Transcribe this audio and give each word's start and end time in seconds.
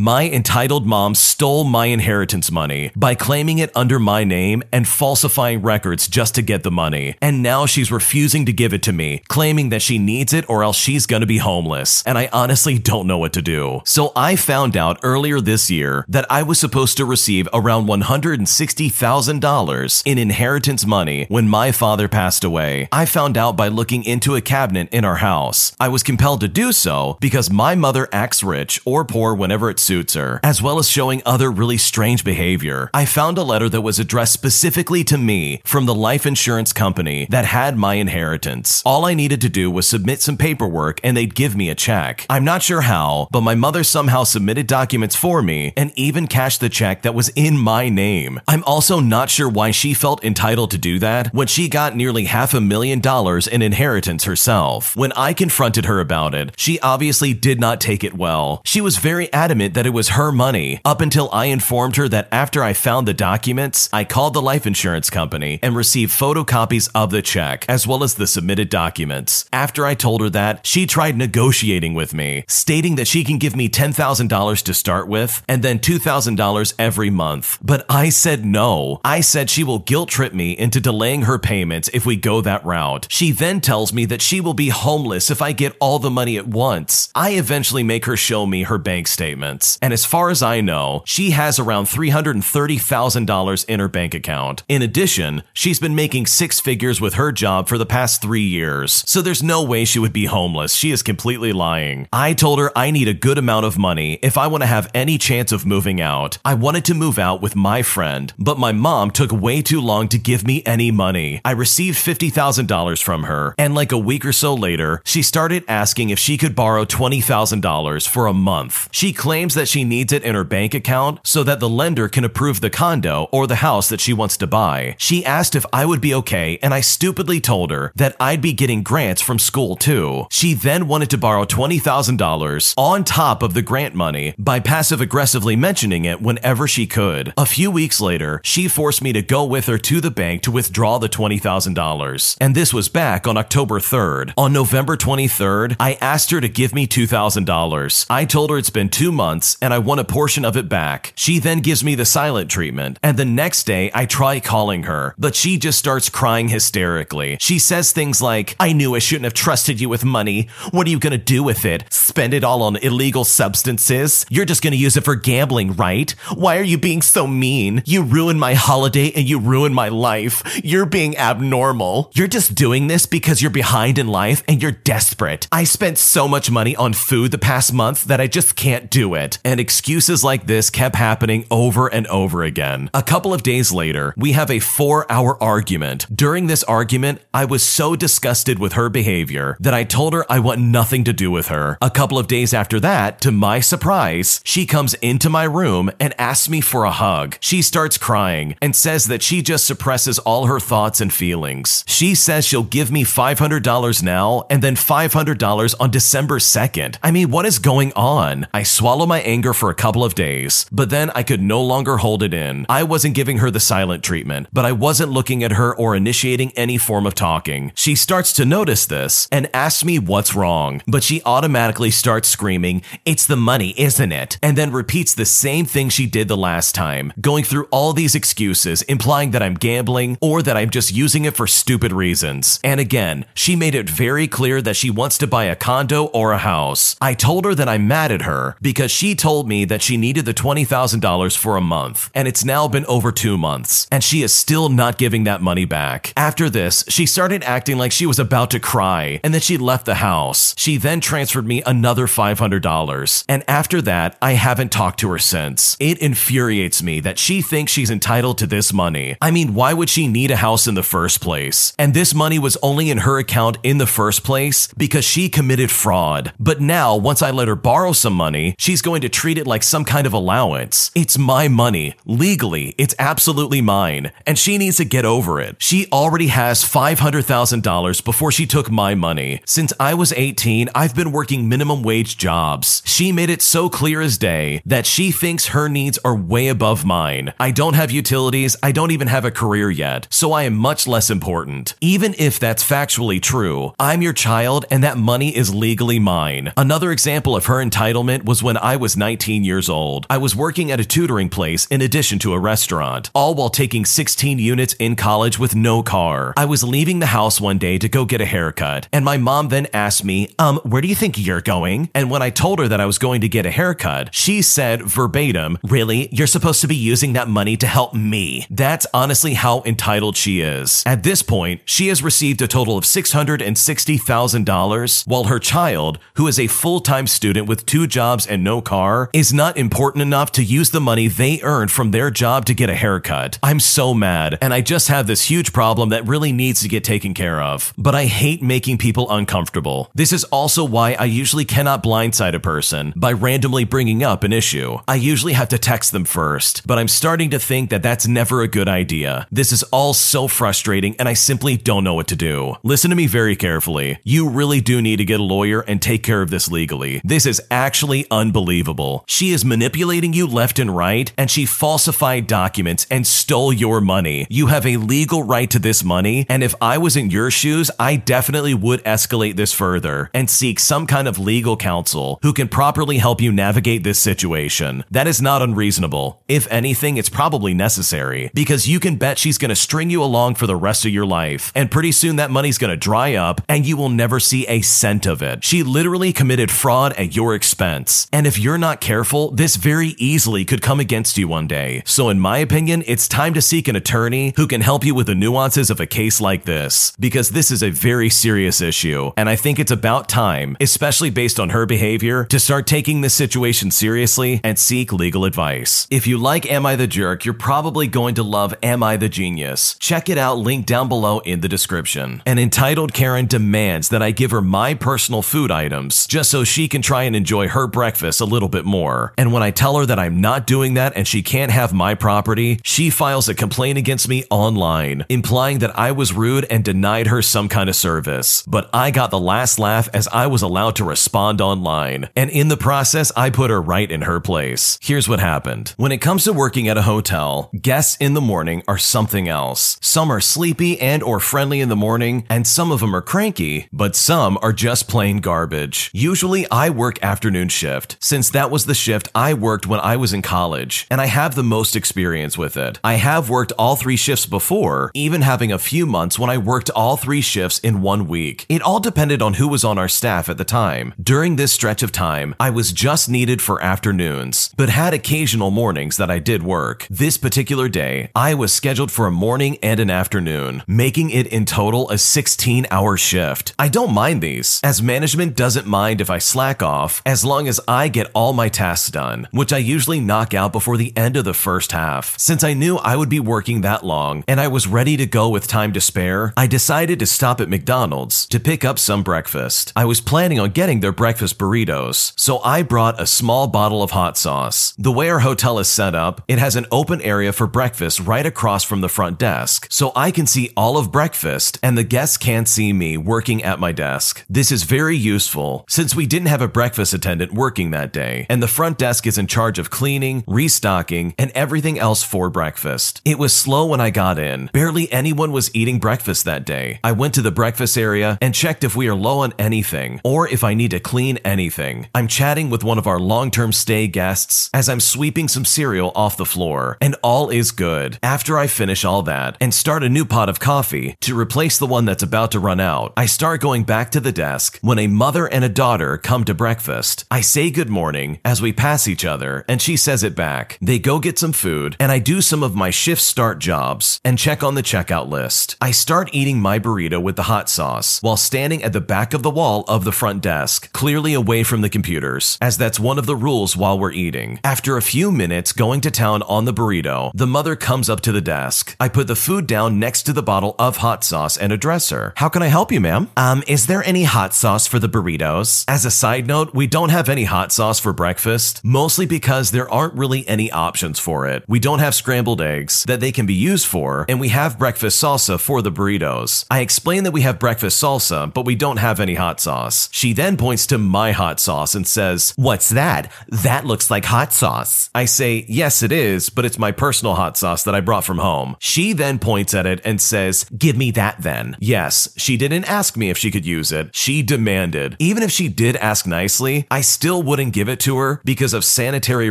My 0.00 0.30
entitled 0.30 0.86
mom 0.86 1.16
stole 1.16 1.64
my 1.64 1.86
inheritance 1.86 2.52
money 2.52 2.92
by 2.94 3.16
claiming 3.16 3.58
it 3.58 3.72
under 3.74 3.98
my 3.98 4.22
name 4.22 4.62
and 4.70 4.86
falsifying 4.86 5.60
records 5.60 6.06
just 6.06 6.36
to 6.36 6.42
get 6.42 6.62
the 6.62 6.70
money. 6.70 7.16
And 7.20 7.42
now 7.42 7.66
she's 7.66 7.90
refusing 7.90 8.46
to 8.46 8.52
give 8.52 8.72
it 8.72 8.80
to 8.84 8.92
me, 8.92 9.22
claiming 9.26 9.70
that 9.70 9.82
she 9.82 9.98
needs 9.98 10.32
it 10.32 10.48
or 10.48 10.62
else 10.62 10.76
she's 10.76 11.04
gonna 11.04 11.26
be 11.26 11.38
homeless. 11.38 12.04
And 12.06 12.16
I 12.16 12.28
honestly 12.32 12.78
don't 12.78 13.08
know 13.08 13.18
what 13.18 13.32
to 13.32 13.42
do. 13.42 13.80
So 13.84 14.12
I 14.14 14.36
found 14.36 14.76
out 14.76 15.00
earlier 15.02 15.40
this 15.40 15.68
year 15.68 16.04
that 16.06 16.30
I 16.30 16.44
was 16.44 16.60
supposed 16.60 16.96
to 16.98 17.04
receive 17.04 17.48
around 17.52 17.88
$160,000 17.88 20.02
in 20.06 20.16
inheritance 20.16 20.86
money 20.86 21.26
when 21.28 21.48
my 21.48 21.72
father 21.72 22.06
passed 22.06 22.44
away. 22.44 22.88
I 22.92 23.04
found 23.04 23.36
out 23.36 23.56
by 23.56 23.66
looking 23.66 24.04
into 24.04 24.36
a 24.36 24.40
cabinet 24.40 24.88
in 24.92 25.04
our 25.04 25.16
house. 25.16 25.72
I 25.80 25.88
was 25.88 26.04
compelled 26.04 26.38
to 26.42 26.46
do 26.46 26.70
so 26.70 27.18
because 27.20 27.50
my 27.50 27.74
mother 27.74 28.08
acts 28.12 28.44
rich 28.44 28.80
or 28.84 29.04
poor 29.04 29.34
whenever 29.34 29.68
it 29.68 29.80
suits 29.88 30.12
her, 30.12 30.38
as 30.42 30.60
well 30.60 30.78
as 30.78 30.86
showing 30.86 31.22
other 31.24 31.50
really 31.50 31.78
strange 31.78 32.22
behavior. 32.22 32.90
I 32.92 33.06
found 33.06 33.38
a 33.38 33.42
letter 33.42 33.70
that 33.70 33.80
was 33.80 33.98
addressed 33.98 34.34
specifically 34.34 35.02
to 35.04 35.16
me 35.16 35.62
from 35.64 35.86
the 35.86 35.94
life 35.94 36.26
insurance 36.26 36.74
company 36.74 37.26
that 37.30 37.46
had 37.46 37.78
my 37.78 37.94
inheritance. 37.94 38.82
All 38.84 39.06
I 39.06 39.14
needed 39.14 39.40
to 39.40 39.48
do 39.48 39.70
was 39.70 39.88
submit 39.88 40.20
some 40.20 40.36
paperwork 40.36 41.00
and 41.02 41.16
they'd 41.16 41.34
give 41.34 41.56
me 41.56 41.70
a 41.70 41.74
check. 41.74 42.26
I'm 42.28 42.44
not 42.44 42.62
sure 42.62 42.82
how, 42.82 43.28
but 43.32 43.40
my 43.40 43.54
mother 43.54 43.82
somehow 43.82 44.24
submitted 44.24 44.66
documents 44.66 45.16
for 45.16 45.40
me 45.40 45.72
and 45.74 45.90
even 45.96 46.26
cashed 46.26 46.60
the 46.60 46.68
check 46.68 47.00
that 47.00 47.14
was 47.14 47.30
in 47.30 47.56
my 47.56 47.88
name. 47.88 48.40
I'm 48.46 48.64
also 48.64 49.00
not 49.00 49.30
sure 49.30 49.48
why 49.48 49.70
she 49.70 49.94
felt 49.94 50.22
entitled 50.22 50.70
to 50.72 50.78
do 50.78 50.98
that 50.98 51.32
when 51.32 51.46
she 51.46 51.70
got 51.70 51.96
nearly 51.96 52.24
half 52.24 52.52
a 52.52 52.60
million 52.60 53.00
dollars 53.00 53.46
in 53.46 53.62
inheritance 53.62 54.24
herself. 54.24 54.94
When 54.96 55.12
I 55.12 55.32
confronted 55.32 55.86
her 55.86 55.98
about 55.98 56.34
it, 56.34 56.52
she 56.58 56.78
obviously 56.80 57.32
did 57.32 57.58
not 57.58 57.80
take 57.80 58.04
it 58.04 58.14
well. 58.14 58.60
She 58.66 58.82
was 58.82 58.98
very 58.98 59.32
adamant 59.32 59.72
that 59.78 59.86
it 59.86 59.90
was 59.90 60.08
her 60.08 60.32
money, 60.32 60.80
up 60.84 61.00
until 61.00 61.30
I 61.32 61.44
informed 61.44 61.94
her 61.94 62.08
that 62.08 62.26
after 62.32 62.64
I 62.64 62.72
found 62.72 63.06
the 63.06 63.14
documents, 63.14 63.88
I 63.92 64.02
called 64.02 64.34
the 64.34 64.42
life 64.42 64.66
insurance 64.66 65.08
company 65.08 65.60
and 65.62 65.76
received 65.76 66.10
photocopies 66.10 66.90
of 66.96 67.12
the 67.12 67.22
check, 67.22 67.64
as 67.68 67.86
well 67.86 68.02
as 68.02 68.14
the 68.14 68.26
submitted 68.26 68.70
documents. 68.70 69.44
After 69.52 69.86
I 69.86 69.94
told 69.94 70.20
her 70.20 70.30
that, 70.30 70.66
she 70.66 70.84
tried 70.84 71.16
negotiating 71.16 71.94
with 71.94 72.12
me, 72.12 72.44
stating 72.48 72.96
that 72.96 73.06
she 73.06 73.22
can 73.22 73.38
give 73.38 73.54
me 73.54 73.68
$10,000 73.68 74.62
to 74.64 74.74
start 74.74 75.06
with 75.06 75.44
and 75.46 75.62
then 75.62 75.78
$2,000 75.78 76.74
every 76.76 77.10
month. 77.10 77.58
But 77.62 77.86
I 77.88 78.08
said 78.08 78.44
no. 78.44 79.00
I 79.04 79.20
said 79.20 79.48
she 79.48 79.62
will 79.62 79.78
guilt 79.78 80.08
trip 80.08 80.34
me 80.34 80.58
into 80.58 80.80
delaying 80.80 81.22
her 81.22 81.38
payments 81.38 81.88
if 81.94 82.04
we 82.04 82.16
go 82.16 82.40
that 82.40 82.66
route. 82.66 83.06
She 83.10 83.30
then 83.30 83.60
tells 83.60 83.92
me 83.92 84.06
that 84.06 84.22
she 84.22 84.40
will 84.40 84.54
be 84.54 84.70
homeless 84.70 85.30
if 85.30 85.40
I 85.40 85.52
get 85.52 85.76
all 85.78 86.00
the 86.00 86.10
money 86.10 86.36
at 86.36 86.48
once. 86.48 87.10
I 87.14 87.34
eventually 87.34 87.84
make 87.84 88.06
her 88.06 88.16
show 88.16 88.44
me 88.44 88.64
her 88.64 88.78
bank 88.78 89.06
statements. 89.06 89.67
And 89.82 89.92
as 89.92 90.04
far 90.04 90.30
as 90.30 90.42
I 90.42 90.60
know, 90.60 91.02
she 91.04 91.32
has 91.32 91.58
around 91.58 91.86
$330,000 91.86 93.64
in 93.66 93.80
her 93.80 93.88
bank 93.88 94.14
account. 94.14 94.62
In 94.68 94.80
addition, 94.80 95.42
she's 95.52 95.80
been 95.80 95.94
making 95.94 96.26
six 96.26 96.60
figures 96.60 97.00
with 97.00 97.14
her 97.14 97.32
job 97.32 97.68
for 97.68 97.76
the 97.76 97.84
past 97.84 98.22
three 98.22 98.42
years. 98.42 99.04
So 99.06 99.20
there's 99.20 99.42
no 99.42 99.62
way 99.62 99.84
she 99.84 99.98
would 99.98 100.12
be 100.12 100.26
homeless. 100.26 100.74
She 100.74 100.90
is 100.90 101.02
completely 101.02 101.52
lying. 101.52 102.08
I 102.12 102.32
told 102.32 102.58
her 102.58 102.70
I 102.76 102.90
need 102.90 103.08
a 103.08 103.14
good 103.14 103.38
amount 103.38 103.66
of 103.66 103.78
money 103.78 104.18
if 104.22 104.38
I 104.38 104.46
want 104.46 104.62
to 104.62 104.66
have 104.66 104.90
any 104.94 105.18
chance 105.18 105.52
of 105.52 105.66
moving 105.66 106.00
out. 106.00 106.38
I 106.44 106.54
wanted 106.54 106.84
to 106.86 106.94
move 106.94 107.18
out 107.18 107.42
with 107.42 107.56
my 107.56 107.82
friend, 107.82 108.32
but 108.38 108.58
my 108.58 108.72
mom 108.72 109.10
took 109.10 109.32
way 109.32 109.62
too 109.62 109.80
long 109.80 110.08
to 110.08 110.18
give 110.18 110.46
me 110.46 110.62
any 110.64 110.90
money. 110.90 111.40
I 111.44 111.52
received 111.52 111.98
$50,000 111.98 113.02
from 113.02 113.24
her, 113.24 113.54
and 113.58 113.74
like 113.74 113.92
a 113.92 113.98
week 113.98 114.24
or 114.24 114.32
so 114.32 114.54
later, 114.54 115.02
she 115.04 115.22
started 115.22 115.64
asking 115.68 116.10
if 116.10 116.18
she 116.18 116.36
could 116.36 116.54
borrow 116.54 116.84
$20,000 116.84 118.08
for 118.08 118.26
a 118.26 118.32
month. 118.32 118.88
She 118.92 119.12
claims 119.12 119.54
that 119.58 119.68
she 119.68 119.84
needs 119.84 120.12
it 120.12 120.22
in 120.22 120.34
her 120.34 120.44
bank 120.44 120.72
account 120.72 121.20
so 121.24 121.42
that 121.42 121.60
the 121.60 121.68
lender 121.68 122.08
can 122.08 122.24
approve 122.24 122.60
the 122.60 122.70
condo 122.70 123.28
or 123.32 123.46
the 123.46 123.56
house 123.56 123.88
that 123.88 124.00
she 124.00 124.12
wants 124.12 124.36
to 124.36 124.46
buy. 124.46 124.94
She 124.98 125.24
asked 125.24 125.54
if 125.54 125.66
I 125.72 125.84
would 125.84 126.00
be 126.00 126.14
okay, 126.14 126.58
and 126.62 126.72
I 126.72 126.80
stupidly 126.80 127.40
told 127.40 127.70
her 127.70 127.92
that 127.96 128.16
I'd 128.20 128.40
be 128.40 128.52
getting 128.52 128.82
grants 128.82 129.20
from 129.20 129.38
school 129.38 129.74
too. 129.76 130.26
She 130.30 130.54
then 130.54 130.86
wanted 130.88 131.10
to 131.10 131.18
borrow 131.18 131.44
$20,000 131.44 132.74
on 132.76 133.04
top 133.04 133.42
of 133.42 133.54
the 133.54 133.62
grant 133.62 133.94
money 133.94 134.34
by 134.38 134.60
passive 134.60 135.00
aggressively 135.00 135.56
mentioning 135.56 136.04
it 136.04 136.22
whenever 136.22 136.68
she 136.68 136.86
could. 136.86 137.32
A 137.36 137.44
few 137.44 137.70
weeks 137.70 138.00
later, 138.00 138.40
she 138.44 138.68
forced 138.68 139.02
me 139.02 139.12
to 139.12 139.22
go 139.22 139.44
with 139.44 139.66
her 139.66 139.78
to 139.78 140.00
the 140.00 140.10
bank 140.10 140.42
to 140.42 140.52
withdraw 140.52 140.98
the 140.98 141.08
$20,000. 141.08 142.36
And 142.40 142.54
this 142.54 142.72
was 142.72 142.88
back 142.88 143.26
on 143.26 143.36
October 143.36 143.80
3rd. 143.80 144.32
On 144.36 144.52
November 144.52 144.96
23rd, 144.96 145.76
I 145.80 145.98
asked 146.00 146.30
her 146.30 146.40
to 146.40 146.48
give 146.48 146.74
me 146.74 146.86
$2,000. 146.86 148.06
I 148.08 148.24
told 148.24 148.50
her 148.50 148.58
it's 148.58 148.70
been 148.70 148.88
two 148.88 149.10
months 149.10 149.47
and 149.60 149.72
I 149.72 149.78
want 149.78 150.00
a 150.00 150.04
portion 150.04 150.44
of 150.44 150.56
it 150.56 150.68
back. 150.68 151.12
She 151.16 151.38
then 151.38 151.60
gives 151.60 151.82
me 151.82 151.94
the 151.94 152.04
silent 152.04 152.50
treatment. 152.50 152.98
And 153.02 153.16
the 153.16 153.24
next 153.24 153.64
day, 153.64 153.90
I 153.94 154.06
try 154.06 154.40
calling 154.40 154.84
her, 154.84 155.14
but 155.18 155.34
she 155.34 155.58
just 155.58 155.78
starts 155.78 156.08
crying 156.08 156.48
hysterically. 156.48 157.36
She 157.40 157.58
says 157.58 157.92
things 157.92 158.22
like, 158.22 158.56
I 158.60 158.72
knew 158.72 158.94
I 158.94 159.00
shouldn't 159.00 159.24
have 159.24 159.34
trusted 159.34 159.80
you 159.80 159.88
with 159.88 160.04
money. 160.04 160.48
What 160.70 160.86
are 160.86 160.90
you 160.90 160.98
to 161.12 161.24
do 161.24 161.42
with 161.42 161.64
it? 161.64 161.84
Spend 161.92 162.34
it 162.34 162.44
all 162.44 162.62
on 162.62 162.76
illegal 162.76 163.24
substances? 163.24 164.24
You're 164.28 164.44
just 164.44 164.62
to 164.72 164.78
use 164.78 164.96
it 164.96 165.04
for 165.04 165.14
gambling, 165.14 165.74
right? 165.74 166.10
Why 166.34 166.58
are 166.58 166.62
you 166.62 166.78
being 166.78 167.02
so 167.02 167.26
mean? 167.26 167.82
You 167.84 168.02
ruined 168.02 168.40
my 168.40 168.54
holiday 168.54 169.12
and 169.14 169.28
you 169.28 169.38
ruined 169.38 169.74
my 169.74 169.88
life. 169.88 170.42
You're 170.64 170.86
being 170.86 171.16
abnormal. 171.16 172.10
You're 172.14 172.28
just 172.28 172.54
doing 172.54 172.86
this 172.86 173.06
because 173.06 173.42
you're 173.42 173.50
behind 173.50 173.98
in 173.98 174.08
life 174.08 174.42
and 174.48 174.62
you're 174.62 174.72
desperate. 174.72 175.48
I 175.52 175.64
spent 175.64 175.98
so 175.98 176.28
much 176.28 176.50
money 176.50 176.74
on 176.76 176.92
food 176.92 177.30
the 177.30 177.38
past 177.38 177.72
month 177.72 178.04
that 178.04 178.20
I 178.20 178.26
just 178.26 178.56
can't 178.56 178.90
do 178.90 179.14
it. 179.14 179.27
And 179.44 179.60
excuses 179.60 180.24
like 180.24 180.46
this 180.46 180.70
kept 180.70 180.96
happening 180.96 181.46
over 181.50 181.88
and 181.88 182.06
over 182.06 182.42
again. 182.42 182.88
A 182.94 183.02
couple 183.02 183.34
of 183.34 183.42
days 183.42 183.72
later, 183.72 184.14
we 184.16 184.32
have 184.32 184.50
a 184.50 184.58
four 184.58 185.10
hour 185.12 185.40
argument. 185.42 186.06
During 186.14 186.46
this 186.46 186.64
argument, 186.64 187.20
I 187.34 187.44
was 187.44 187.62
so 187.62 187.96
disgusted 187.96 188.58
with 188.58 188.72
her 188.72 188.88
behavior 188.88 189.56
that 189.60 189.74
I 189.74 189.84
told 189.84 190.12
her 190.14 190.24
I 190.30 190.38
want 190.38 190.60
nothing 190.60 191.04
to 191.04 191.12
do 191.12 191.30
with 191.30 191.48
her. 191.48 191.76
A 191.82 191.90
couple 191.90 192.18
of 192.18 192.26
days 192.26 192.54
after 192.54 192.80
that, 192.80 193.20
to 193.22 193.30
my 193.30 193.60
surprise, 193.60 194.40
she 194.44 194.66
comes 194.66 194.94
into 194.94 195.28
my 195.28 195.44
room 195.44 195.90
and 196.00 196.18
asks 196.18 196.48
me 196.48 196.60
for 196.60 196.84
a 196.84 196.90
hug. 196.90 197.36
She 197.40 197.62
starts 197.62 197.98
crying 197.98 198.56
and 198.62 198.74
says 198.74 199.06
that 199.06 199.22
she 199.22 199.42
just 199.42 199.66
suppresses 199.66 200.18
all 200.20 200.46
her 200.46 200.60
thoughts 200.60 201.00
and 201.00 201.12
feelings. 201.12 201.84
She 201.86 202.14
says 202.14 202.44
she'll 202.44 202.62
give 202.62 202.90
me 202.90 203.04
$500 203.04 204.02
now 204.02 204.46
and 204.50 204.62
then 204.62 204.74
$500 204.74 205.74
on 205.80 205.90
December 205.90 206.38
2nd. 206.38 206.96
I 207.02 207.10
mean, 207.10 207.30
what 207.30 207.46
is 207.46 207.58
going 207.58 207.92
on? 207.94 208.46
I 208.52 208.62
swallow 208.62 209.06
my 209.06 209.17
anger 209.20 209.52
for 209.52 209.70
a 209.70 209.74
couple 209.74 210.04
of 210.04 210.14
days, 210.14 210.66
but 210.70 210.90
then 210.90 211.10
I 211.14 211.22
could 211.22 211.42
no 211.42 211.62
longer 211.62 211.98
hold 211.98 212.22
it 212.22 212.34
in. 212.34 212.66
I 212.68 212.82
wasn't 212.82 213.14
giving 213.14 213.38
her 213.38 213.50
the 213.50 213.60
silent 213.60 214.02
treatment, 214.02 214.48
but 214.52 214.64
I 214.64 214.72
wasn't 214.72 215.12
looking 215.12 215.42
at 215.44 215.52
her 215.52 215.74
or 215.74 215.94
initiating 215.94 216.52
any 216.56 216.78
form 216.78 217.06
of 217.06 217.14
talking. 217.14 217.72
She 217.74 217.94
starts 217.94 218.32
to 218.34 218.44
notice 218.44 218.86
this 218.86 219.28
and 219.30 219.48
asks 219.54 219.84
me 219.84 219.98
what's 219.98 220.34
wrong, 220.34 220.82
but 220.86 221.02
she 221.02 221.22
automatically 221.24 221.90
starts 221.90 222.28
screaming, 222.28 222.82
It's 223.04 223.26
the 223.26 223.36
money, 223.36 223.74
isn't 223.76 224.12
it? 224.12 224.38
And 224.42 224.56
then 224.56 224.72
repeats 224.72 225.14
the 225.14 225.26
same 225.26 225.66
thing 225.66 225.88
she 225.88 226.06
did 226.06 226.28
the 226.28 226.36
last 226.36 226.74
time, 226.74 227.12
going 227.20 227.44
through 227.44 227.68
all 227.70 227.92
these 227.92 228.14
excuses, 228.14 228.82
implying 228.82 229.30
that 229.32 229.42
I'm 229.42 229.54
gambling 229.54 230.18
or 230.20 230.42
that 230.42 230.56
I'm 230.56 230.70
just 230.70 230.92
using 230.94 231.24
it 231.24 231.36
for 231.36 231.46
stupid 231.46 231.92
reasons. 231.92 232.60
And 232.64 232.80
again, 232.80 233.24
she 233.34 233.56
made 233.56 233.74
it 233.74 233.88
very 233.88 234.28
clear 234.28 234.62
that 234.62 234.76
she 234.76 234.90
wants 234.90 235.18
to 235.18 235.26
buy 235.26 235.44
a 235.44 235.56
condo 235.56 236.06
or 236.06 236.32
a 236.32 236.38
house. 236.38 236.96
I 237.00 237.14
told 237.14 237.44
her 237.44 237.54
that 237.54 237.68
I'm 237.68 237.88
mad 237.88 238.12
at 238.12 238.22
her 238.22 238.56
because 238.60 238.90
she 238.90 239.07
told 239.14 239.48
me 239.48 239.64
that 239.64 239.82
she 239.82 239.96
needed 239.96 240.24
the 240.24 240.34
$20,000 240.34 241.36
for 241.36 241.56
a 241.56 241.60
month, 241.60 242.10
and 242.14 242.28
it's 242.28 242.44
now 242.44 242.68
been 242.68 242.86
over 242.86 243.12
two 243.12 243.38
months, 243.38 243.86
and 243.90 244.02
she 244.02 244.22
is 244.22 244.32
still 244.32 244.68
not 244.68 244.98
giving 244.98 245.24
that 245.24 245.42
money 245.42 245.64
back. 245.64 246.12
After 246.16 246.50
this, 246.50 246.84
she 246.88 247.06
started 247.06 247.42
acting 247.44 247.78
like 247.78 247.92
she 247.92 248.06
was 248.06 248.18
about 248.18 248.50
to 248.50 248.60
cry, 248.60 249.20
and 249.22 249.32
then 249.32 249.40
she 249.40 249.56
left 249.56 249.86
the 249.86 249.96
house. 249.96 250.54
She 250.56 250.76
then 250.76 251.00
transferred 251.00 251.46
me 251.46 251.62
another 251.66 252.06
$500, 252.06 253.24
and 253.28 253.44
after 253.48 253.82
that, 253.82 254.16
I 254.20 254.32
haven't 254.32 254.72
talked 254.72 255.00
to 255.00 255.10
her 255.10 255.18
since. 255.18 255.76
It 255.80 255.98
infuriates 255.98 256.82
me 256.82 257.00
that 257.00 257.18
she 257.18 257.42
thinks 257.42 257.72
she's 257.72 257.90
entitled 257.90 258.38
to 258.38 258.46
this 258.46 258.72
money. 258.72 259.16
I 259.20 259.30
mean, 259.30 259.54
why 259.54 259.72
would 259.72 259.90
she 259.90 260.08
need 260.08 260.30
a 260.30 260.36
house 260.36 260.66
in 260.66 260.74
the 260.74 260.82
first 260.82 261.20
place? 261.20 261.72
And 261.78 261.94
this 261.94 262.14
money 262.14 262.38
was 262.38 262.56
only 262.62 262.90
in 262.90 262.98
her 262.98 263.18
account 263.18 263.58
in 263.62 263.78
the 263.78 263.86
first 263.86 264.24
place 264.24 264.68
because 264.76 265.04
she 265.04 265.28
committed 265.28 265.70
fraud. 265.70 266.32
But 266.38 266.60
now, 266.60 266.96
once 266.96 267.22
I 267.22 267.30
let 267.30 267.48
her 267.48 267.56
borrow 267.56 267.92
some 267.92 268.12
money, 268.12 268.54
she's 268.58 268.82
going 268.82 268.97
to 269.00 269.08
treat 269.08 269.38
it 269.38 269.46
like 269.46 269.62
some 269.62 269.84
kind 269.84 270.06
of 270.06 270.12
allowance. 270.12 270.90
It's 270.94 271.18
my 271.18 271.48
money. 271.48 271.94
Legally, 272.04 272.74
it's 272.78 272.94
absolutely 272.98 273.60
mine. 273.60 274.12
And 274.26 274.38
she 274.38 274.58
needs 274.58 274.76
to 274.78 274.84
get 274.84 275.04
over 275.04 275.40
it. 275.40 275.56
She 275.58 275.86
already 275.92 276.28
has 276.28 276.64
$500,000 276.64 278.04
before 278.04 278.32
she 278.32 278.46
took 278.46 278.70
my 278.70 278.94
money. 278.94 279.40
Since 279.44 279.72
I 279.78 279.94
was 279.94 280.12
18, 280.12 280.68
I've 280.74 280.94
been 280.94 281.12
working 281.12 281.48
minimum 281.48 281.82
wage 281.82 282.16
jobs. 282.16 282.82
She 282.84 283.12
made 283.12 283.30
it 283.30 283.42
so 283.42 283.68
clear 283.68 284.00
as 284.00 284.18
day 284.18 284.62
that 284.64 284.86
she 284.86 285.10
thinks 285.10 285.48
her 285.48 285.68
needs 285.68 285.98
are 286.04 286.16
way 286.16 286.48
above 286.48 286.84
mine. 286.84 287.32
I 287.38 287.50
don't 287.50 287.74
have 287.74 287.90
utilities, 287.90 288.56
I 288.62 288.72
don't 288.72 288.90
even 288.90 289.08
have 289.08 289.24
a 289.24 289.30
career 289.30 289.70
yet, 289.70 290.06
so 290.10 290.32
I 290.32 290.44
am 290.44 290.54
much 290.54 290.86
less 290.86 291.10
important. 291.10 291.74
Even 291.80 292.14
if 292.18 292.38
that's 292.38 292.68
factually 292.68 293.20
true, 293.20 293.74
I'm 293.78 294.02
your 294.02 294.12
child 294.12 294.64
and 294.70 294.82
that 294.84 294.98
money 294.98 295.36
is 295.36 295.54
legally 295.54 295.98
mine. 295.98 296.52
Another 296.56 296.90
example 296.92 297.36
of 297.36 297.46
her 297.46 297.64
entitlement 297.64 298.24
was 298.24 298.42
when 298.42 298.56
I 298.56 298.76
was 298.76 298.87
was 298.88 298.96
19 298.96 299.44
years 299.44 299.68
old. 299.68 300.06
I 300.08 300.16
was 300.16 300.34
working 300.34 300.70
at 300.70 300.80
a 300.80 300.84
tutoring 300.84 301.28
place 301.28 301.66
in 301.66 301.82
addition 301.82 302.18
to 302.20 302.32
a 302.32 302.38
restaurant, 302.38 303.10
all 303.14 303.34
while 303.34 303.50
taking 303.50 303.84
16 303.84 304.38
units 304.38 304.72
in 304.78 304.96
college 304.96 305.38
with 305.38 305.54
no 305.54 305.82
car. 305.82 306.32
I 306.38 306.46
was 306.46 306.64
leaving 306.64 307.00
the 307.00 307.12
house 307.18 307.38
one 307.38 307.58
day 307.58 307.76
to 307.76 307.86
go 307.86 308.06
get 308.06 308.22
a 308.22 308.24
haircut, 308.24 308.88
and 308.90 309.04
my 309.04 309.18
mom 309.18 309.48
then 309.48 309.66
asked 309.74 310.06
me, 310.06 310.34
Um, 310.38 310.56
where 310.64 310.80
do 310.80 310.88
you 310.88 310.94
think 310.94 311.18
you're 311.18 311.42
going? 311.42 311.90
And 311.94 312.10
when 312.10 312.22
I 312.22 312.30
told 312.30 312.60
her 312.60 312.68
that 312.68 312.80
I 312.80 312.86
was 312.86 312.96
going 312.96 313.20
to 313.20 313.28
get 313.28 313.44
a 313.44 313.50
haircut, 313.50 314.14
she 314.14 314.40
said 314.40 314.84
verbatim, 314.84 315.58
Really? 315.62 316.08
You're 316.10 316.26
supposed 316.26 316.62
to 316.62 316.66
be 316.66 316.74
using 316.74 317.12
that 317.12 317.28
money 317.28 317.58
to 317.58 317.66
help 317.66 317.92
me. 317.92 318.46
That's 318.48 318.86
honestly 318.94 319.34
how 319.34 319.62
entitled 319.66 320.16
she 320.16 320.40
is. 320.40 320.82
At 320.86 321.02
this 321.02 321.22
point, 321.22 321.60
she 321.66 321.88
has 321.88 322.02
received 322.02 322.40
a 322.40 322.48
total 322.48 322.78
of 322.78 322.84
$660,000, 322.84 325.06
while 325.06 325.24
her 325.24 325.38
child, 325.38 325.98
who 326.14 326.26
is 326.26 326.40
a 326.40 326.46
full 326.46 326.80
time 326.80 327.06
student 327.06 327.46
with 327.46 327.66
two 327.66 327.86
jobs 327.86 328.26
and 328.26 328.42
no 328.42 328.62
car, 328.62 328.77
is 329.12 329.32
not 329.32 329.56
important 329.56 330.02
enough 330.02 330.30
to 330.32 330.44
use 330.44 330.70
the 330.70 330.80
money 330.80 331.08
they 331.08 331.40
earned 331.42 331.72
from 331.72 331.90
their 331.90 332.10
job 332.12 332.44
to 332.44 332.54
get 332.54 332.70
a 332.70 332.74
haircut. 332.76 333.36
I'm 333.42 333.58
so 333.58 333.92
mad, 333.92 334.38
and 334.40 334.54
I 334.54 334.60
just 334.60 334.86
have 334.86 335.08
this 335.08 335.24
huge 335.28 335.52
problem 335.52 335.88
that 335.88 336.06
really 336.06 336.30
needs 336.30 336.60
to 336.60 336.68
get 336.68 336.84
taken 336.84 337.12
care 337.12 337.42
of. 337.42 337.74
But 337.76 337.96
I 337.96 338.04
hate 338.04 338.40
making 338.40 338.78
people 338.78 339.10
uncomfortable. 339.10 339.90
This 339.96 340.12
is 340.12 340.22
also 340.24 340.64
why 340.64 340.92
I 340.92 341.06
usually 341.06 341.44
cannot 341.44 341.82
blindside 341.82 342.34
a 342.34 342.40
person 342.40 342.92
by 342.94 343.12
randomly 343.12 343.64
bringing 343.64 344.04
up 344.04 344.22
an 344.22 344.32
issue. 344.32 344.78
I 344.86 344.94
usually 344.94 345.32
have 345.32 345.48
to 345.48 345.58
text 345.58 345.90
them 345.90 346.04
first, 346.04 346.64
but 346.64 346.78
I'm 346.78 346.86
starting 346.86 347.30
to 347.30 347.40
think 347.40 347.70
that 347.70 347.82
that's 347.82 348.06
never 348.06 348.42
a 348.42 348.48
good 348.48 348.68
idea. 348.68 349.26
This 349.32 349.50
is 349.50 349.64
all 349.64 349.92
so 349.92 350.28
frustrating, 350.28 350.94
and 351.00 351.08
I 351.08 351.14
simply 351.14 351.56
don't 351.56 351.82
know 351.82 351.94
what 351.94 352.06
to 352.08 352.16
do. 352.16 352.54
Listen 352.62 352.90
to 352.90 352.96
me 352.96 353.08
very 353.08 353.34
carefully. 353.34 353.98
You 354.04 354.28
really 354.28 354.60
do 354.60 354.80
need 354.80 354.98
to 354.98 355.04
get 355.04 355.18
a 355.18 355.24
lawyer 355.24 355.62
and 355.62 355.82
take 355.82 356.04
care 356.04 356.22
of 356.22 356.30
this 356.30 356.48
legally. 356.48 357.00
This 357.02 357.26
is 357.26 357.42
actually 357.50 358.06
unbelievable. 358.10 358.67
She 359.06 359.30
is 359.30 359.44
manipulating 359.44 360.12
you 360.12 360.26
left 360.26 360.58
and 360.58 360.76
right, 360.76 361.12
and 361.16 361.30
she 361.30 361.46
falsified 361.46 362.26
documents 362.26 362.86
and 362.90 363.06
stole 363.06 363.52
your 363.52 363.80
money. 363.80 364.26
You 364.28 364.48
have 364.48 364.66
a 364.66 364.76
legal 364.76 365.22
right 365.22 365.50
to 365.50 365.58
this 365.58 365.82
money, 365.82 366.26
and 366.28 366.42
if 366.42 366.54
I 366.60 366.78
was 366.78 366.96
in 366.96 367.10
your 367.10 367.30
shoes, 367.30 367.70
I 367.78 367.96
definitely 367.96 368.54
would 368.54 368.84
escalate 368.84 369.36
this 369.36 369.52
further 369.52 370.10
and 370.12 370.28
seek 370.28 370.60
some 370.60 370.86
kind 370.86 371.08
of 371.08 371.18
legal 371.18 371.56
counsel 371.56 372.18
who 372.22 372.32
can 372.32 372.48
properly 372.48 372.98
help 372.98 373.20
you 373.20 373.32
navigate 373.32 373.84
this 373.84 373.98
situation. 373.98 374.84
That 374.90 375.06
is 375.06 375.22
not 375.22 375.42
unreasonable. 375.42 376.22
If 376.28 376.46
anything, 376.50 376.96
it's 376.96 377.08
probably 377.08 377.54
necessary 377.54 378.30
because 378.34 378.68
you 378.68 378.80
can 378.80 378.96
bet 378.96 379.18
she's 379.18 379.38
going 379.38 379.48
to 379.48 379.56
string 379.56 379.90
you 379.90 380.02
along 380.02 380.34
for 380.34 380.46
the 380.46 380.56
rest 380.56 380.84
of 380.84 380.92
your 380.92 381.06
life, 381.06 381.52
and 381.54 381.70
pretty 381.70 381.92
soon 381.92 382.16
that 382.16 382.30
money's 382.30 382.58
going 382.58 382.70
to 382.70 382.76
dry 382.76 383.14
up 383.14 383.40
and 383.48 383.66
you 383.66 383.76
will 383.76 383.88
never 383.88 384.20
see 384.20 384.46
a 384.46 384.60
cent 384.60 385.06
of 385.06 385.22
it. 385.22 385.42
She 385.42 385.62
literally 385.62 386.12
committed 386.12 386.50
fraud 386.50 386.92
at 386.94 387.14
your 387.16 387.34
expense. 387.34 388.08
And 388.12 388.26
if 388.26 388.38
you're 388.38 388.57
not 388.58 388.80
careful, 388.80 389.30
this 389.30 389.56
very 389.56 389.94
easily 389.98 390.44
could 390.44 390.62
come 390.62 390.80
against 390.80 391.18
you 391.18 391.28
one 391.28 391.46
day. 391.46 391.82
So, 391.84 392.08
in 392.08 392.20
my 392.20 392.38
opinion, 392.38 392.82
it's 392.86 393.08
time 393.08 393.34
to 393.34 393.42
seek 393.42 393.68
an 393.68 393.76
attorney 393.76 394.32
who 394.36 394.46
can 394.46 394.60
help 394.60 394.84
you 394.84 394.94
with 394.94 395.06
the 395.06 395.14
nuances 395.14 395.70
of 395.70 395.80
a 395.80 395.86
case 395.86 396.20
like 396.20 396.44
this, 396.44 396.92
because 397.00 397.30
this 397.30 397.50
is 397.50 397.62
a 397.62 397.70
very 397.70 398.10
serious 398.10 398.60
issue. 398.60 399.12
And 399.16 399.28
I 399.28 399.36
think 399.36 399.58
it's 399.58 399.70
about 399.70 400.08
time, 400.08 400.56
especially 400.60 401.10
based 401.10 401.40
on 401.40 401.50
her 401.50 401.66
behavior, 401.66 402.24
to 402.26 402.38
start 402.38 402.66
taking 402.66 403.00
this 403.00 403.14
situation 403.14 403.70
seriously 403.70 404.40
and 404.44 404.58
seek 404.58 404.92
legal 404.92 405.24
advice. 405.24 405.86
If 405.90 406.06
you 406.06 406.18
like 406.18 406.50
Am 406.50 406.64
I 406.64 406.76
the 406.76 406.86
Jerk, 406.86 407.24
you're 407.24 407.34
probably 407.34 407.86
going 407.86 408.14
to 408.14 408.22
love 408.22 408.54
Am 408.62 408.82
I 408.82 408.96
the 408.96 409.08
Genius. 409.08 409.76
Check 409.78 410.08
it 410.08 410.18
out, 410.18 410.38
link 410.38 410.66
down 410.66 410.88
below 410.88 411.18
in 411.20 411.40
the 411.40 411.48
description. 411.48 412.22
An 412.24 412.38
entitled 412.38 412.94
Karen 412.94 413.26
demands 413.26 413.88
that 413.88 414.02
I 414.02 414.10
give 414.10 414.30
her 414.30 414.40
my 414.40 414.74
personal 414.74 415.22
food 415.22 415.50
items 415.50 416.06
just 416.06 416.30
so 416.30 416.44
she 416.44 416.68
can 416.68 416.82
try 416.82 417.02
and 417.02 417.16
enjoy 417.16 417.48
her 417.48 417.66
breakfast 417.66 418.20
a 418.20 418.24
little 418.24 418.37
bit 418.46 418.64
more. 418.64 419.12
And 419.18 419.32
when 419.32 419.42
I 419.42 419.50
tell 419.50 419.76
her 419.78 419.86
that 419.86 419.98
I'm 419.98 420.20
not 420.20 420.46
doing 420.46 420.74
that 420.74 420.92
and 420.94 421.08
she 421.08 421.22
can't 421.22 421.50
have 421.50 421.72
my 421.72 421.96
property, 421.96 422.60
she 422.62 422.90
files 422.90 423.28
a 423.28 423.34
complaint 423.34 423.78
against 423.78 424.08
me 424.08 424.22
online, 424.30 425.04
implying 425.08 425.58
that 425.58 425.76
I 425.76 425.90
was 425.90 426.12
rude 426.12 426.46
and 426.48 426.62
denied 426.62 427.08
her 427.08 427.22
some 427.22 427.48
kind 427.48 427.68
of 427.68 427.74
service. 427.74 428.44
But 428.46 428.70
I 428.72 428.92
got 428.92 429.10
the 429.10 429.18
last 429.18 429.58
laugh 429.58 429.88
as 429.92 430.06
I 430.08 430.28
was 430.28 430.42
allowed 430.42 430.76
to 430.76 430.84
respond 430.84 431.40
online. 431.40 432.10
And 432.14 432.30
in 432.30 432.46
the 432.46 432.56
process, 432.56 433.10
I 433.16 433.30
put 433.30 433.50
her 433.50 433.60
right 433.60 433.90
in 433.90 434.02
her 434.02 434.20
place. 434.20 434.78
Here's 434.80 435.08
what 435.08 435.18
happened. 435.18 435.74
When 435.76 435.90
it 435.90 435.98
comes 435.98 436.24
to 436.24 436.32
working 436.32 436.68
at 436.68 436.76
a 436.76 436.82
hotel, 436.82 437.50
guests 437.60 437.96
in 437.98 438.14
the 438.14 438.20
morning 438.20 438.62
are 438.68 438.78
something 438.78 439.26
else. 439.26 439.78
Some 439.80 440.12
are 440.12 440.20
sleepy 440.20 440.78
and 440.80 441.02
or 441.02 441.18
friendly 441.18 441.60
in 441.60 441.70
the 441.70 441.76
morning, 441.76 442.26
and 442.28 442.46
some 442.46 442.70
of 442.70 442.80
them 442.80 442.94
are 442.94 443.00
cranky, 443.00 443.68
but 443.72 443.96
some 443.96 444.38
are 444.42 444.52
just 444.52 444.88
plain 444.88 445.18
garbage. 445.18 445.90
Usually 445.94 446.48
I 446.50 446.68
work 446.68 447.02
afternoon 447.02 447.48
shift, 447.48 447.96
since 448.00 448.27
that 448.30 448.50
was 448.50 448.66
the 448.66 448.74
shift 448.74 449.08
I 449.14 449.34
worked 449.34 449.66
when 449.66 449.80
I 449.80 449.96
was 449.96 450.12
in 450.12 450.22
college, 450.22 450.86
and 450.90 451.00
I 451.00 451.06
have 451.06 451.34
the 451.34 451.42
most 451.42 451.76
experience 451.76 452.36
with 452.36 452.56
it. 452.56 452.78
I 452.82 452.94
have 452.94 453.30
worked 453.30 453.52
all 453.58 453.76
three 453.76 453.96
shifts 453.96 454.26
before, 454.26 454.90
even 454.94 455.22
having 455.22 455.52
a 455.52 455.58
few 455.58 455.86
months 455.86 456.18
when 456.18 456.30
I 456.30 456.38
worked 456.38 456.70
all 456.70 456.96
three 456.96 457.20
shifts 457.20 457.58
in 457.58 457.82
one 457.82 458.08
week. 458.08 458.46
It 458.48 458.62
all 458.62 458.80
depended 458.80 459.22
on 459.22 459.34
who 459.34 459.48
was 459.48 459.64
on 459.64 459.78
our 459.78 459.88
staff 459.88 460.28
at 460.28 460.38
the 460.38 460.44
time. 460.44 460.94
During 461.02 461.36
this 461.36 461.52
stretch 461.52 461.82
of 461.82 461.92
time, 461.92 462.34
I 462.40 462.50
was 462.50 462.72
just 462.72 463.08
needed 463.08 463.40
for 463.40 463.62
afternoons, 463.62 464.50
but 464.56 464.68
had 464.68 464.94
occasional 464.94 465.50
mornings 465.50 465.96
that 465.96 466.10
I 466.10 466.18
did 466.18 466.42
work. 466.42 466.86
This 466.90 467.16
particular 467.16 467.68
day, 467.68 468.10
I 468.14 468.34
was 468.34 468.52
scheduled 468.52 468.90
for 468.90 469.06
a 469.06 469.10
morning 469.10 469.58
and 469.62 469.80
an 469.80 469.90
afternoon, 469.90 470.62
making 470.66 471.10
it 471.10 471.26
in 471.26 471.44
total 471.44 471.90
a 471.90 471.98
16 471.98 472.66
hour 472.70 472.96
shift. 472.96 473.54
I 473.58 473.68
don't 473.68 473.92
mind 473.92 474.22
these, 474.22 474.60
as 474.62 474.82
management 474.82 475.36
doesn't 475.36 475.66
mind 475.66 476.00
if 476.00 476.10
I 476.10 476.18
slack 476.18 476.62
off 476.62 477.02
as 477.06 477.24
long 477.24 477.48
as 477.48 477.60
I 477.66 477.88
get 477.88 478.10
all 478.18 478.32
my 478.32 478.48
tasks 478.48 478.90
done, 478.90 479.28
which 479.30 479.52
I 479.52 479.58
usually 479.58 480.00
knock 480.00 480.34
out 480.34 480.50
before 480.50 480.76
the 480.76 480.92
end 480.96 481.16
of 481.16 481.24
the 481.24 481.32
first 481.32 481.70
half. 481.70 482.18
Since 482.18 482.42
I 482.42 482.52
knew 482.52 482.76
I 482.78 482.96
would 482.96 483.08
be 483.08 483.20
working 483.20 483.60
that 483.60 483.84
long 483.84 484.24
and 484.26 484.40
I 484.40 484.48
was 484.48 484.66
ready 484.66 484.96
to 484.96 485.06
go 485.06 485.28
with 485.28 485.46
time 485.46 485.72
to 485.74 485.80
spare, 485.80 486.32
I 486.36 486.48
decided 486.48 486.98
to 486.98 487.06
stop 487.06 487.40
at 487.40 487.48
McDonald's 487.48 488.26
to 488.26 488.40
pick 488.40 488.64
up 488.64 488.80
some 488.80 489.04
breakfast. 489.04 489.72
I 489.76 489.84
was 489.84 490.00
planning 490.00 490.40
on 490.40 490.50
getting 490.50 490.80
their 490.80 490.90
breakfast 490.90 491.38
burritos, 491.38 492.12
so 492.16 492.40
I 492.40 492.64
brought 492.64 493.00
a 493.00 493.06
small 493.06 493.46
bottle 493.46 493.84
of 493.84 493.92
hot 493.92 494.18
sauce. 494.18 494.74
The 494.76 494.90
way 494.90 495.08
our 495.10 495.20
hotel 495.20 495.60
is 495.60 495.68
set 495.68 495.94
up, 495.94 496.20
it 496.26 496.40
has 496.40 496.56
an 496.56 496.66
open 496.72 497.00
area 497.02 497.32
for 497.32 497.46
breakfast 497.46 498.00
right 498.00 498.26
across 498.26 498.64
from 498.64 498.80
the 498.80 498.88
front 498.88 499.20
desk, 499.20 499.68
so 499.70 499.92
I 499.94 500.10
can 500.10 500.26
see 500.26 500.50
all 500.56 500.76
of 500.76 500.90
breakfast 500.90 501.60
and 501.62 501.78
the 501.78 501.84
guests 501.84 502.16
can't 502.16 502.48
see 502.48 502.72
me 502.72 502.96
working 502.96 503.44
at 503.44 503.60
my 503.60 503.70
desk. 503.70 504.24
This 504.28 504.50
is 504.50 504.64
very 504.64 504.96
useful 504.96 505.64
since 505.68 505.94
we 505.94 506.04
didn't 506.04 506.26
have 506.34 506.42
a 506.42 506.48
breakfast 506.48 506.92
attendant 506.92 507.32
working 507.32 507.70
that 507.70 507.92
day, 507.92 508.07
and 508.28 508.42
the 508.42 508.48
front 508.48 508.78
desk 508.78 509.06
is 509.06 509.18
in 509.18 509.26
charge 509.26 509.58
of 509.58 509.70
cleaning, 509.70 510.24
restocking, 510.26 511.14
and 511.18 511.30
everything 511.34 511.78
else 511.78 512.02
for 512.02 512.30
breakfast. 512.30 513.00
It 513.04 513.18
was 513.18 513.34
slow 513.34 513.66
when 513.66 513.80
I 513.80 513.90
got 513.90 514.18
in. 514.18 514.50
Barely 514.52 514.90
anyone 514.92 515.32
was 515.32 515.54
eating 515.54 515.78
breakfast 515.78 516.24
that 516.24 516.46
day. 516.46 516.80
I 516.82 516.92
went 516.92 517.14
to 517.14 517.22
the 517.22 517.30
breakfast 517.30 517.76
area 517.76 518.18
and 518.20 518.34
checked 518.34 518.64
if 518.64 518.76
we 518.76 518.88
are 518.88 518.94
low 518.94 519.20
on 519.20 519.34
anything 519.38 520.00
or 520.04 520.28
if 520.28 520.42
I 520.44 520.54
need 520.54 520.70
to 520.72 520.80
clean 520.80 521.18
anything. 521.24 521.88
I'm 521.94 522.08
chatting 522.08 522.50
with 522.50 522.64
one 522.64 522.78
of 522.78 522.86
our 522.86 523.00
long 523.00 523.30
term 523.30 523.52
stay 523.52 523.86
guests 523.86 524.50
as 524.54 524.68
I'm 524.68 524.80
sweeping 524.80 525.28
some 525.28 525.44
cereal 525.44 525.92
off 525.94 526.16
the 526.16 526.24
floor, 526.24 526.78
and 526.80 526.96
all 527.02 527.30
is 527.30 527.50
good. 527.50 527.98
After 528.02 528.38
I 528.38 528.46
finish 528.46 528.84
all 528.84 529.02
that 529.02 529.36
and 529.40 529.52
start 529.52 529.82
a 529.82 529.88
new 529.88 530.04
pot 530.04 530.28
of 530.28 530.40
coffee 530.40 530.96
to 531.00 531.18
replace 531.18 531.58
the 531.58 531.66
one 531.66 531.84
that's 531.84 532.02
about 532.02 532.30
to 532.32 532.40
run 532.40 532.60
out, 532.60 532.92
I 532.96 533.06
start 533.06 533.40
going 533.40 533.64
back 533.64 533.90
to 533.92 534.00
the 534.00 534.12
desk 534.12 534.58
when 534.62 534.78
a 534.78 534.86
mother 534.86 535.26
and 535.26 535.44
a 535.44 535.48
daughter 535.48 535.98
come 535.98 536.24
to 536.24 536.34
breakfast. 536.34 537.04
I 537.10 537.20
say 537.20 537.50
good 537.50 537.70
morning 537.70 537.97
as 538.24 538.40
we 538.40 538.52
pass 538.52 538.86
each 538.86 539.04
other, 539.04 539.44
and 539.48 539.60
she 539.60 539.76
says 539.76 540.02
it 540.02 540.14
back. 540.14 540.58
They 540.60 540.78
go 540.78 540.98
get 540.98 541.18
some 541.18 541.32
food, 541.32 541.76
and 541.80 541.90
I 541.90 541.98
do 541.98 542.20
some 542.20 542.42
of 542.42 542.54
my 542.54 542.70
shift 542.70 543.02
start 543.02 543.38
jobs 543.38 544.00
and 544.04 544.18
check 544.18 544.42
on 544.42 544.54
the 544.54 544.62
checkout 544.62 545.08
list. 545.08 545.56
I 545.60 545.70
start 545.70 546.10
eating 546.12 546.40
my 546.40 546.58
burrito 546.58 547.02
with 547.02 547.16
the 547.16 547.24
hot 547.24 547.48
sauce 547.48 548.00
while 548.02 548.16
standing 548.16 548.62
at 548.62 548.72
the 548.72 548.80
back 548.80 549.14
of 549.14 549.22
the 549.22 549.30
wall 549.30 549.64
of 549.68 549.84
the 549.84 549.92
front 549.92 550.22
desk, 550.22 550.72
clearly 550.72 551.14
away 551.14 551.42
from 551.42 551.60
the 551.60 551.68
computers, 551.68 552.38
as 552.40 552.56
that's 552.58 552.80
one 552.80 552.98
of 552.98 553.06
the 553.06 553.16
rules 553.16 553.56
while 553.56 553.78
we're 553.78 553.92
eating. 553.92 554.38
After 554.44 554.76
a 554.76 554.82
few 554.82 555.10
minutes 555.10 555.52
going 555.52 555.80
to 555.82 555.90
town 555.90 556.22
on 556.22 556.44
the 556.44 556.54
burrito, 556.54 557.10
the 557.14 557.26
mother 557.26 557.56
comes 557.56 557.90
up 557.90 558.00
to 558.02 558.12
the 558.12 558.20
desk. 558.20 558.76
I 558.78 558.88
put 558.88 559.06
the 559.06 559.16
food 559.16 559.46
down 559.46 559.78
next 559.78 560.04
to 560.04 560.12
the 560.12 560.22
bottle 560.22 560.54
of 560.58 560.78
hot 560.78 561.04
sauce 561.04 561.36
and 561.36 561.52
address 561.52 561.90
her. 561.90 562.12
How 562.16 562.28
can 562.28 562.42
I 562.42 562.48
help 562.48 562.70
you, 562.70 562.80
ma'am? 562.80 563.10
Um, 563.16 563.42
is 563.46 563.66
there 563.66 563.82
any 563.84 564.04
hot 564.04 564.34
sauce 564.34 564.66
for 564.66 564.78
the 564.78 564.88
burritos? 564.88 565.64
As 565.68 565.84
a 565.84 565.90
side 565.90 566.26
note, 566.26 566.54
we 566.54 566.66
don't 566.66 566.90
have 566.90 567.08
any 567.08 567.24
hot 567.24 567.52
sauce 567.52 567.80
for 567.88 567.94
breakfast, 567.94 568.62
mostly 568.62 569.06
because 569.06 569.50
there 569.50 569.70
aren't 569.70 569.94
really 569.94 570.28
any 570.28 570.52
options 570.52 570.98
for 570.98 571.26
it. 571.26 571.42
We 571.48 571.58
don't 571.58 571.78
have 571.78 571.94
scrambled 571.94 572.42
eggs 572.42 572.84
that 572.84 573.00
they 573.00 573.12
can 573.12 573.24
be 573.24 573.32
used 573.32 573.66
for, 573.66 574.04
and 574.10 574.20
we 574.20 574.28
have 574.28 574.58
breakfast 574.58 575.02
salsa 575.02 575.40
for 575.40 575.62
the 575.62 575.72
burritos. 575.72 576.44
I 576.50 576.60
explain 576.60 577.04
that 577.04 577.12
we 577.12 577.22
have 577.22 577.38
breakfast 577.38 577.82
salsa, 577.82 578.30
but 578.34 578.44
we 578.44 578.56
don't 578.56 578.76
have 578.76 579.00
any 579.00 579.14
hot 579.14 579.40
sauce. 579.40 579.88
She 579.90 580.12
then 580.12 580.36
points 580.36 580.66
to 580.66 580.76
my 580.76 581.12
hot 581.12 581.40
sauce 581.40 581.74
and 581.74 581.86
says, 581.86 582.34
What's 582.36 582.68
that? 582.68 583.10
That 583.28 583.64
looks 583.64 583.90
like 583.90 584.04
hot 584.04 584.34
sauce. 584.34 584.90
I 584.94 585.06
say, 585.06 585.46
Yes, 585.48 585.82
it 585.82 585.90
is, 585.90 586.28
but 586.28 586.44
it's 586.44 586.58
my 586.58 586.72
personal 586.72 587.14
hot 587.14 587.38
sauce 587.38 587.64
that 587.64 587.74
I 587.74 587.80
brought 587.80 588.04
from 588.04 588.18
home. 588.18 588.54
She 588.58 588.92
then 588.92 589.18
points 589.18 589.54
at 589.54 589.64
it 589.64 589.80
and 589.82 589.98
says, 589.98 590.44
Give 590.58 590.76
me 590.76 590.90
that 590.90 591.22
then. 591.22 591.56
Yes, 591.58 592.12
she 592.18 592.36
didn't 592.36 592.70
ask 592.70 592.98
me 592.98 593.08
if 593.08 593.16
she 593.16 593.30
could 593.30 593.46
use 593.46 593.72
it. 593.72 593.96
She 593.96 594.22
demanded. 594.22 594.94
Even 594.98 595.22
if 595.22 595.30
she 595.30 595.48
did 595.48 595.76
ask 595.76 596.06
nicely, 596.06 596.66
I 596.70 596.82
still 596.82 597.22
wouldn't 597.22 597.54
give 597.54 597.70
it 597.70 597.77
it 597.78 597.84
to 597.84 597.96
her 597.98 598.20
because 598.24 598.54
of 598.54 598.64
sanitary 598.64 599.30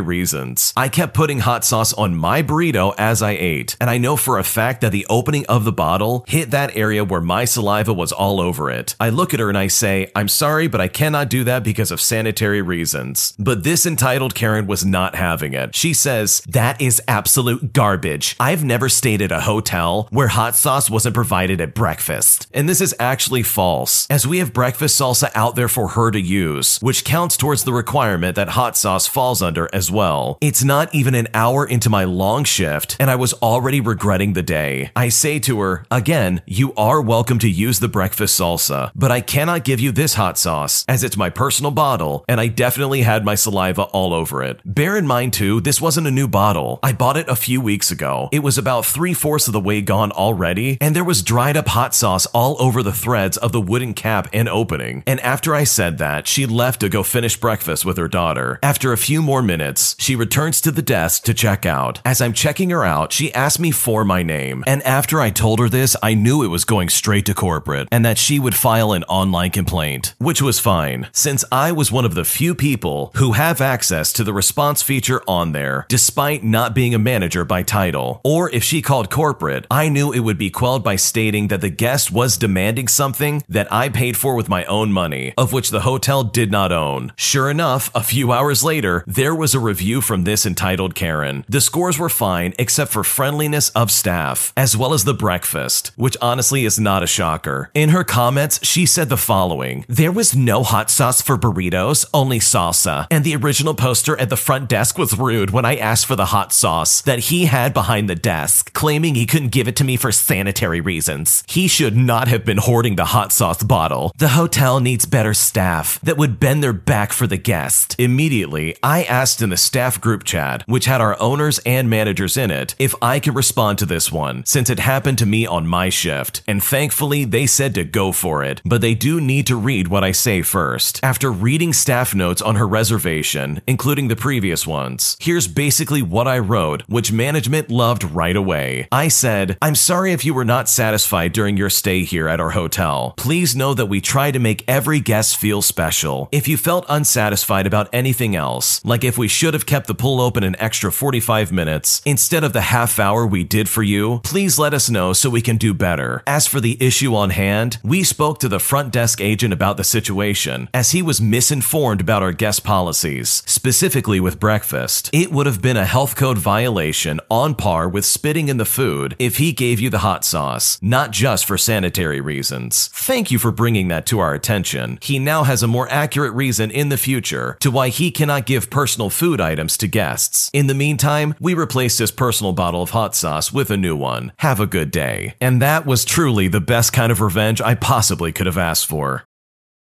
reasons. 0.00 0.72
I 0.76 0.88
kept 0.88 1.14
putting 1.14 1.40
hot 1.40 1.64
sauce 1.64 1.92
on 1.92 2.16
my 2.16 2.42
burrito 2.42 2.94
as 2.96 3.22
I 3.22 3.32
ate, 3.32 3.76
and 3.80 3.90
I 3.90 3.98
know 3.98 4.16
for 4.16 4.38
a 4.38 4.44
fact 4.44 4.80
that 4.80 4.92
the 4.92 5.06
opening 5.10 5.44
of 5.46 5.64
the 5.64 5.72
bottle 5.72 6.24
hit 6.26 6.50
that 6.50 6.76
area 6.76 7.04
where 7.04 7.20
my 7.20 7.44
saliva 7.44 7.92
was 7.92 8.12
all 8.12 8.40
over 8.40 8.70
it. 8.70 8.94
I 8.98 9.10
look 9.10 9.34
at 9.34 9.40
her 9.40 9.48
and 9.48 9.58
I 9.58 9.66
say, 9.66 10.10
I'm 10.14 10.28
sorry, 10.28 10.66
but 10.66 10.80
I 10.80 10.88
cannot 10.88 11.28
do 11.28 11.44
that 11.44 11.62
because 11.62 11.90
of 11.90 12.00
sanitary 12.00 12.62
reasons. 12.62 13.34
But 13.38 13.64
this 13.64 13.84
entitled 13.86 14.34
Karen 14.34 14.66
was 14.66 14.84
not 14.84 15.14
having 15.14 15.52
it. 15.52 15.74
She 15.74 15.92
says, 15.92 16.42
That 16.48 16.80
is 16.80 17.02
absolute 17.06 17.72
garbage. 17.72 18.36
I've 18.40 18.64
never 18.64 18.88
stayed 18.88 19.22
at 19.22 19.32
a 19.32 19.40
hotel 19.40 20.08
where 20.10 20.28
hot 20.28 20.56
sauce 20.56 20.88
wasn't 20.88 21.14
provided 21.14 21.60
at 21.60 21.74
breakfast. 21.74 22.46
And 22.54 22.68
this 22.68 22.80
is 22.80 22.94
actually 22.98 23.42
false, 23.42 24.06
as 24.08 24.26
we 24.26 24.38
have 24.38 24.52
breakfast 24.52 24.98
salsa 24.98 25.30
out 25.34 25.54
there 25.56 25.68
for 25.68 25.88
her 25.88 26.10
to 26.10 26.20
use, 26.20 26.78
which 26.78 27.04
counts 27.04 27.36
towards 27.36 27.64
the 27.64 27.72
requirement 27.72 28.37
that 28.38 28.50
hot 28.50 28.76
sauce 28.76 29.08
falls 29.08 29.42
under 29.42 29.68
as 29.72 29.90
well. 29.90 30.38
It's 30.40 30.62
not 30.62 30.94
even 30.94 31.16
an 31.16 31.26
hour 31.34 31.66
into 31.66 31.90
my 31.90 32.04
long 32.04 32.44
shift, 32.44 32.96
and 33.00 33.10
I 33.10 33.16
was 33.16 33.32
already 33.34 33.80
regretting 33.80 34.34
the 34.34 34.44
day. 34.44 34.92
I 34.94 35.08
say 35.08 35.40
to 35.40 35.60
her, 35.60 35.84
Again, 35.90 36.42
you 36.46 36.72
are 36.74 37.02
welcome 37.02 37.40
to 37.40 37.48
use 37.48 37.80
the 37.80 37.88
breakfast 37.88 38.38
salsa, 38.38 38.92
but 38.94 39.10
I 39.10 39.20
cannot 39.20 39.64
give 39.64 39.80
you 39.80 39.90
this 39.90 40.14
hot 40.14 40.38
sauce, 40.38 40.84
as 40.86 41.02
it's 41.02 41.16
my 41.16 41.30
personal 41.30 41.72
bottle, 41.72 42.24
and 42.28 42.40
I 42.40 42.46
definitely 42.46 43.02
had 43.02 43.24
my 43.24 43.34
saliva 43.34 43.82
all 43.82 44.14
over 44.14 44.40
it. 44.44 44.60
Bear 44.64 44.96
in 44.96 45.06
mind, 45.06 45.32
too, 45.32 45.60
this 45.60 45.80
wasn't 45.80 46.06
a 46.06 46.12
new 46.12 46.28
bottle. 46.28 46.78
I 46.80 46.92
bought 46.92 47.16
it 47.16 47.28
a 47.28 47.34
few 47.34 47.60
weeks 47.60 47.90
ago. 47.90 48.28
It 48.30 48.44
was 48.44 48.56
about 48.56 48.86
three 48.86 49.14
fourths 49.14 49.48
of 49.48 49.52
the 49.52 49.60
way 49.60 49.82
gone 49.82 50.12
already, 50.12 50.78
and 50.80 50.94
there 50.94 51.02
was 51.02 51.22
dried 51.22 51.56
up 51.56 51.66
hot 51.66 51.92
sauce 51.92 52.26
all 52.26 52.56
over 52.62 52.84
the 52.84 52.92
threads 52.92 53.36
of 53.36 53.50
the 53.50 53.60
wooden 53.60 53.94
cap 53.94 54.28
and 54.32 54.48
opening. 54.48 55.02
And 55.08 55.18
after 55.20 55.56
I 55.56 55.64
said 55.64 55.98
that, 55.98 56.28
she 56.28 56.46
left 56.46 56.80
to 56.82 56.88
go 56.88 57.02
finish 57.02 57.36
breakfast 57.36 57.84
with 57.84 57.96
her 57.96 58.06
daughter. 58.18 58.58
After 58.64 58.92
a 58.92 59.04
few 59.08 59.22
more 59.22 59.42
minutes, 59.42 59.94
she 59.98 60.16
returns 60.16 60.60
to 60.62 60.72
the 60.72 60.88
desk 60.98 61.22
to 61.24 61.32
check 61.44 61.64
out. 61.64 62.00
As 62.04 62.20
I'm 62.20 62.32
checking 62.32 62.70
her 62.70 62.84
out, 62.84 63.12
she 63.12 63.32
asked 63.32 63.60
me 63.60 63.70
for 63.70 64.04
my 64.04 64.24
name. 64.24 64.64
And 64.66 64.82
after 64.82 65.20
I 65.20 65.30
told 65.30 65.60
her 65.60 65.68
this, 65.68 65.94
I 66.02 66.14
knew 66.14 66.42
it 66.42 66.54
was 66.56 66.64
going 66.64 66.88
straight 66.88 67.26
to 67.26 67.34
corporate 67.34 67.86
and 67.92 68.04
that 68.04 68.18
she 68.18 68.40
would 68.40 68.56
file 68.56 68.90
an 68.92 69.04
online 69.04 69.52
complaint, 69.52 70.14
which 70.18 70.42
was 70.42 70.58
fine, 70.58 71.06
since 71.12 71.44
I 71.52 71.70
was 71.70 71.92
one 71.92 72.04
of 72.04 72.16
the 72.16 72.24
few 72.24 72.56
people 72.56 73.12
who 73.14 73.32
have 73.32 73.60
access 73.60 74.12
to 74.14 74.24
the 74.24 74.32
response 74.32 74.82
feature 74.82 75.22
on 75.28 75.52
there, 75.52 75.86
despite 75.88 76.42
not 76.42 76.74
being 76.74 76.94
a 76.94 76.98
manager 77.12 77.44
by 77.44 77.62
title. 77.62 78.20
Or 78.24 78.50
if 78.50 78.64
she 78.64 78.82
called 78.82 79.10
corporate, 79.10 79.64
I 79.70 79.88
knew 79.88 80.12
it 80.12 80.24
would 80.26 80.38
be 80.38 80.50
quelled 80.50 80.82
by 80.82 80.96
stating 80.96 81.48
that 81.48 81.60
the 81.60 81.76
guest 81.84 82.10
was 82.10 82.36
demanding 82.36 82.88
something 82.88 83.44
that 83.48 83.72
I 83.72 83.88
paid 83.88 84.16
for 84.16 84.34
with 84.34 84.48
my 84.48 84.64
own 84.64 84.92
money, 84.92 85.34
of 85.36 85.52
which 85.52 85.70
the 85.70 85.86
hotel 85.90 86.24
did 86.24 86.50
not 86.50 86.72
own. 86.72 87.12
Sure 87.16 87.48
enough, 87.48 87.92
a 87.94 88.07
few 88.08 88.32
hours 88.32 88.64
later, 88.64 89.04
there 89.06 89.34
was 89.34 89.54
a 89.54 89.60
review 89.60 90.00
from 90.00 90.24
this 90.24 90.46
entitled 90.46 90.94
Karen. 90.94 91.44
The 91.46 91.60
scores 91.60 91.98
were 91.98 92.08
fine 92.08 92.54
except 92.58 92.90
for 92.90 93.04
friendliness 93.04 93.68
of 93.70 93.90
staff, 93.90 94.54
as 94.56 94.74
well 94.74 94.94
as 94.94 95.04
the 95.04 95.12
breakfast, 95.12 95.92
which 95.96 96.16
honestly 96.22 96.64
is 96.64 96.80
not 96.80 97.02
a 97.02 97.06
shocker. 97.06 97.70
In 97.74 97.90
her 97.90 98.04
comments, 98.04 98.64
she 98.64 98.86
said 98.86 99.10
the 99.10 99.18
following 99.18 99.84
There 99.88 100.10
was 100.10 100.34
no 100.34 100.62
hot 100.62 100.90
sauce 100.90 101.20
for 101.20 101.36
burritos, 101.36 102.06
only 102.14 102.38
salsa, 102.38 103.06
and 103.10 103.24
the 103.24 103.36
original 103.36 103.74
poster 103.74 104.18
at 104.18 104.30
the 104.30 104.36
front 104.36 104.70
desk 104.70 104.96
was 104.96 105.18
rude 105.18 105.50
when 105.50 105.66
I 105.66 105.76
asked 105.76 106.06
for 106.06 106.16
the 106.16 106.32
hot 106.32 106.54
sauce 106.54 107.02
that 107.02 107.28
he 107.28 107.44
had 107.44 107.74
behind 107.74 108.08
the 108.08 108.14
desk, 108.14 108.72
claiming 108.72 109.16
he 109.16 109.26
couldn't 109.26 109.52
give 109.52 109.68
it 109.68 109.76
to 109.76 109.84
me 109.84 109.98
for 109.98 110.12
sanitary 110.12 110.80
reasons. 110.80 111.44
He 111.46 111.68
should 111.68 111.96
not 111.96 112.28
have 112.28 112.46
been 112.46 112.56
hoarding 112.56 112.96
the 112.96 113.12
hot 113.16 113.32
sauce 113.32 113.62
bottle. 113.62 114.12
The 114.16 114.28
hotel 114.28 114.80
needs 114.80 115.04
better 115.04 115.34
staff 115.34 116.00
that 116.00 116.16
would 116.16 116.40
bend 116.40 116.62
their 116.62 116.72
back 116.72 117.12
for 117.12 117.26
the 117.26 117.36
guest. 117.36 117.96
Immediately, 118.00 118.76
I 118.80 119.02
asked 119.02 119.42
in 119.42 119.50
the 119.50 119.56
staff 119.56 120.00
group 120.00 120.22
chat, 120.22 120.62
which 120.68 120.84
had 120.84 121.00
our 121.00 121.20
owners 121.20 121.58
and 121.66 121.90
managers 121.90 122.36
in 122.36 122.52
it, 122.52 122.76
if 122.78 122.94
I 123.02 123.18
could 123.18 123.34
respond 123.34 123.78
to 123.78 123.86
this 123.86 124.12
one, 124.12 124.46
since 124.46 124.70
it 124.70 124.78
happened 124.78 125.18
to 125.18 125.26
me 125.26 125.48
on 125.48 125.66
my 125.66 125.88
shift. 125.88 126.42
And 126.46 126.62
thankfully, 126.62 127.24
they 127.24 127.44
said 127.44 127.74
to 127.74 127.82
go 127.82 128.12
for 128.12 128.44
it, 128.44 128.62
but 128.64 128.82
they 128.82 128.94
do 128.94 129.20
need 129.20 129.48
to 129.48 129.56
read 129.56 129.88
what 129.88 130.04
I 130.04 130.12
say 130.12 130.42
first. 130.42 131.00
After 131.02 131.32
reading 131.32 131.72
staff 131.72 132.14
notes 132.14 132.40
on 132.40 132.54
her 132.54 132.68
reservation, 132.68 133.62
including 133.66 134.06
the 134.06 134.14
previous 134.14 134.64
ones, 134.64 135.16
here's 135.18 135.48
basically 135.48 136.00
what 136.00 136.28
I 136.28 136.38
wrote, 136.38 136.82
which 136.86 137.10
management 137.10 137.68
loved 137.68 138.04
right 138.04 138.36
away. 138.36 138.86
I 138.92 139.08
said, 139.08 139.58
I'm 139.60 139.74
sorry 139.74 140.12
if 140.12 140.24
you 140.24 140.34
were 140.34 140.44
not 140.44 140.68
satisfied 140.68 141.32
during 141.32 141.56
your 141.56 141.70
stay 141.70 142.04
here 142.04 142.28
at 142.28 142.38
our 142.38 142.50
hotel. 142.50 143.14
Please 143.16 143.56
know 143.56 143.74
that 143.74 143.86
we 143.86 144.00
try 144.00 144.30
to 144.30 144.38
make 144.38 144.62
every 144.68 145.00
guest 145.00 145.36
feel 145.36 145.62
special. 145.62 146.28
If 146.30 146.46
you 146.46 146.56
felt 146.56 146.86
unsatisfied 146.88 147.66
about 147.66 147.87
anything 147.92 148.36
else, 148.36 148.84
like 148.84 149.04
if 149.04 149.18
we 149.18 149.28
should 149.28 149.54
have 149.54 149.66
kept 149.66 149.86
the 149.86 149.94
pool 149.94 150.20
open 150.20 150.44
an 150.44 150.56
extra 150.58 150.90
45 150.90 151.52
minutes 151.52 152.02
instead 152.04 152.44
of 152.44 152.52
the 152.52 152.60
half 152.62 152.98
hour 152.98 153.26
we 153.26 153.44
did 153.44 153.68
for 153.68 153.82
you, 153.82 154.20
please 154.24 154.58
let 154.58 154.74
us 154.74 154.90
know 154.90 155.12
so 155.12 155.30
we 155.30 155.42
can 155.42 155.56
do 155.56 155.74
better. 155.74 156.22
As 156.26 156.46
for 156.46 156.60
the 156.60 156.76
issue 156.82 157.14
on 157.14 157.30
hand, 157.30 157.78
we 157.82 158.02
spoke 158.02 158.38
to 158.40 158.48
the 158.48 158.58
front 158.58 158.92
desk 158.92 159.20
agent 159.20 159.52
about 159.52 159.76
the 159.76 159.84
situation, 159.84 160.68
as 160.72 160.90
he 160.90 161.02
was 161.02 161.20
misinformed 161.20 162.00
about 162.00 162.22
our 162.22 162.32
guest 162.32 162.64
policies, 162.64 163.42
specifically 163.46 164.20
with 164.20 164.40
breakfast. 164.40 165.10
It 165.12 165.32
would 165.32 165.46
have 165.46 165.62
been 165.62 165.76
a 165.76 165.84
health 165.84 166.16
code 166.16 166.38
violation 166.38 167.20
on 167.30 167.54
par 167.54 167.88
with 167.88 168.04
spitting 168.04 168.48
in 168.48 168.56
the 168.56 168.64
food 168.64 169.16
if 169.18 169.38
he 169.38 169.52
gave 169.52 169.80
you 169.80 169.90
the 169.90 169.98
hot 169.98 170.24
sauce, 170.24 170.78
not 170.82 171.10
just 171.10 171.44
for 171.44 171.58
sanitary 171.58 172.20
reasons. 172.20 172.88
Thank 172.92 173.30
you 173.30 173.38
for 173.38 173.50
bringing 173.50 173.88
that 173.88 174.06
to 174.06 174.18
our 174.18 174.34
attention. 174.34 174.98
He 175.02 175.18
now 175.18 175.44
has 175.44 175.62
a 175.62 175.66
more 175.68 175.88
accurate 175.90 176.34
reason 176.34 176.70
in 176.70 176.88
the 176.88 176.96
future 176.96 177.56
to 177.60 177.70
why 177.78 177.90
he 177.90 178.10
cannot 178.10 178.44
give 178.44 178.70
personal 178.70 179.08
food 179.08 179.40
items 179.40 179.76
to 179.76 179.86
guests. 179.86 180.50
In 180.52 180.66
the 180.66 180.74
meantime, 180.74 181.36
we 181.38 181.54
replaced 181.54 182.00
his 182.00 182.10
personal 182.10 182.52
bottle 182.52 182.82
of 182.82 182.90
hot 182.90 183.14
sauce 183.14 183.52
with 183.52 183.70
a 183.70 183.76
new 183.76 183.94
one. 183.94 184.32
Have 184.38 184.58
a 184.58 184.66
good 184.66 184.90
day. 184.90 185.36
And 185.40 185.62
that 185.62 185.86
was 185.86 186.04
truly 186.04 186.48
the 186.48 186.60
best 186.60 186.92
kind 186.92 187.12
of 187.12 187.20
revenge 187.20 187.60
I 187.60 187.76
possibly 187.76 188.32
could 188.32 188.46
have 188.46 188.58
asked 188.58 188.86
for. 188.86 189.24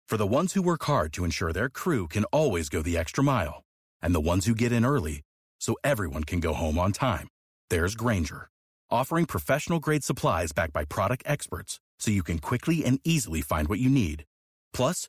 For 0.09 0.17
the 0.17 0.27
ones 0.27 0.55
who 0.55 0.63
work 0.63 0.83
hard 0.85 1.13
to 1.13 1.25
ensure 1.25 1.53
their 1.53 1.69
crew 1.69 2.09
can 2.09 2.25
always 2.33 2.69
go 2.69 2.83
the 2.83 2.99
extra 2.99 3.23
mile, 3.23 3.63
and 4.03 4.13
the 4.13 4.29
ones 4.33 4.47
who 4.47 4.55
get 4.55 4.73
in 4.73 4.85
early 4.85 5.23
so 5.61 5.77
everyone 5.85 6.25
can 6.25 6.41
go 6.41 6.55
home 6.55 6.81
on 6.81 6.91
time, 6.91 7.29
there's 7.71 7.95
Grainger, 7.95 8.49
offering 8.91 9.27
professional 9.27 9.79
grade 9.79 10.03
supplies 10.03 10.51
backed 10.51 10.73
by 10.73 10.85
product 10.85 11.23
experts 11.25 11.79
so 12.01 12.11
you 12.11 12.25
can 12.25 12.39
quickly 12.41 12.85
and 12.85 12.99
easily 13.05 13.43
find 13.43 13.69
what 13.69 13.79
you 13.79 13.89
need. 13.89 14.25
Plus, 14.73 15.09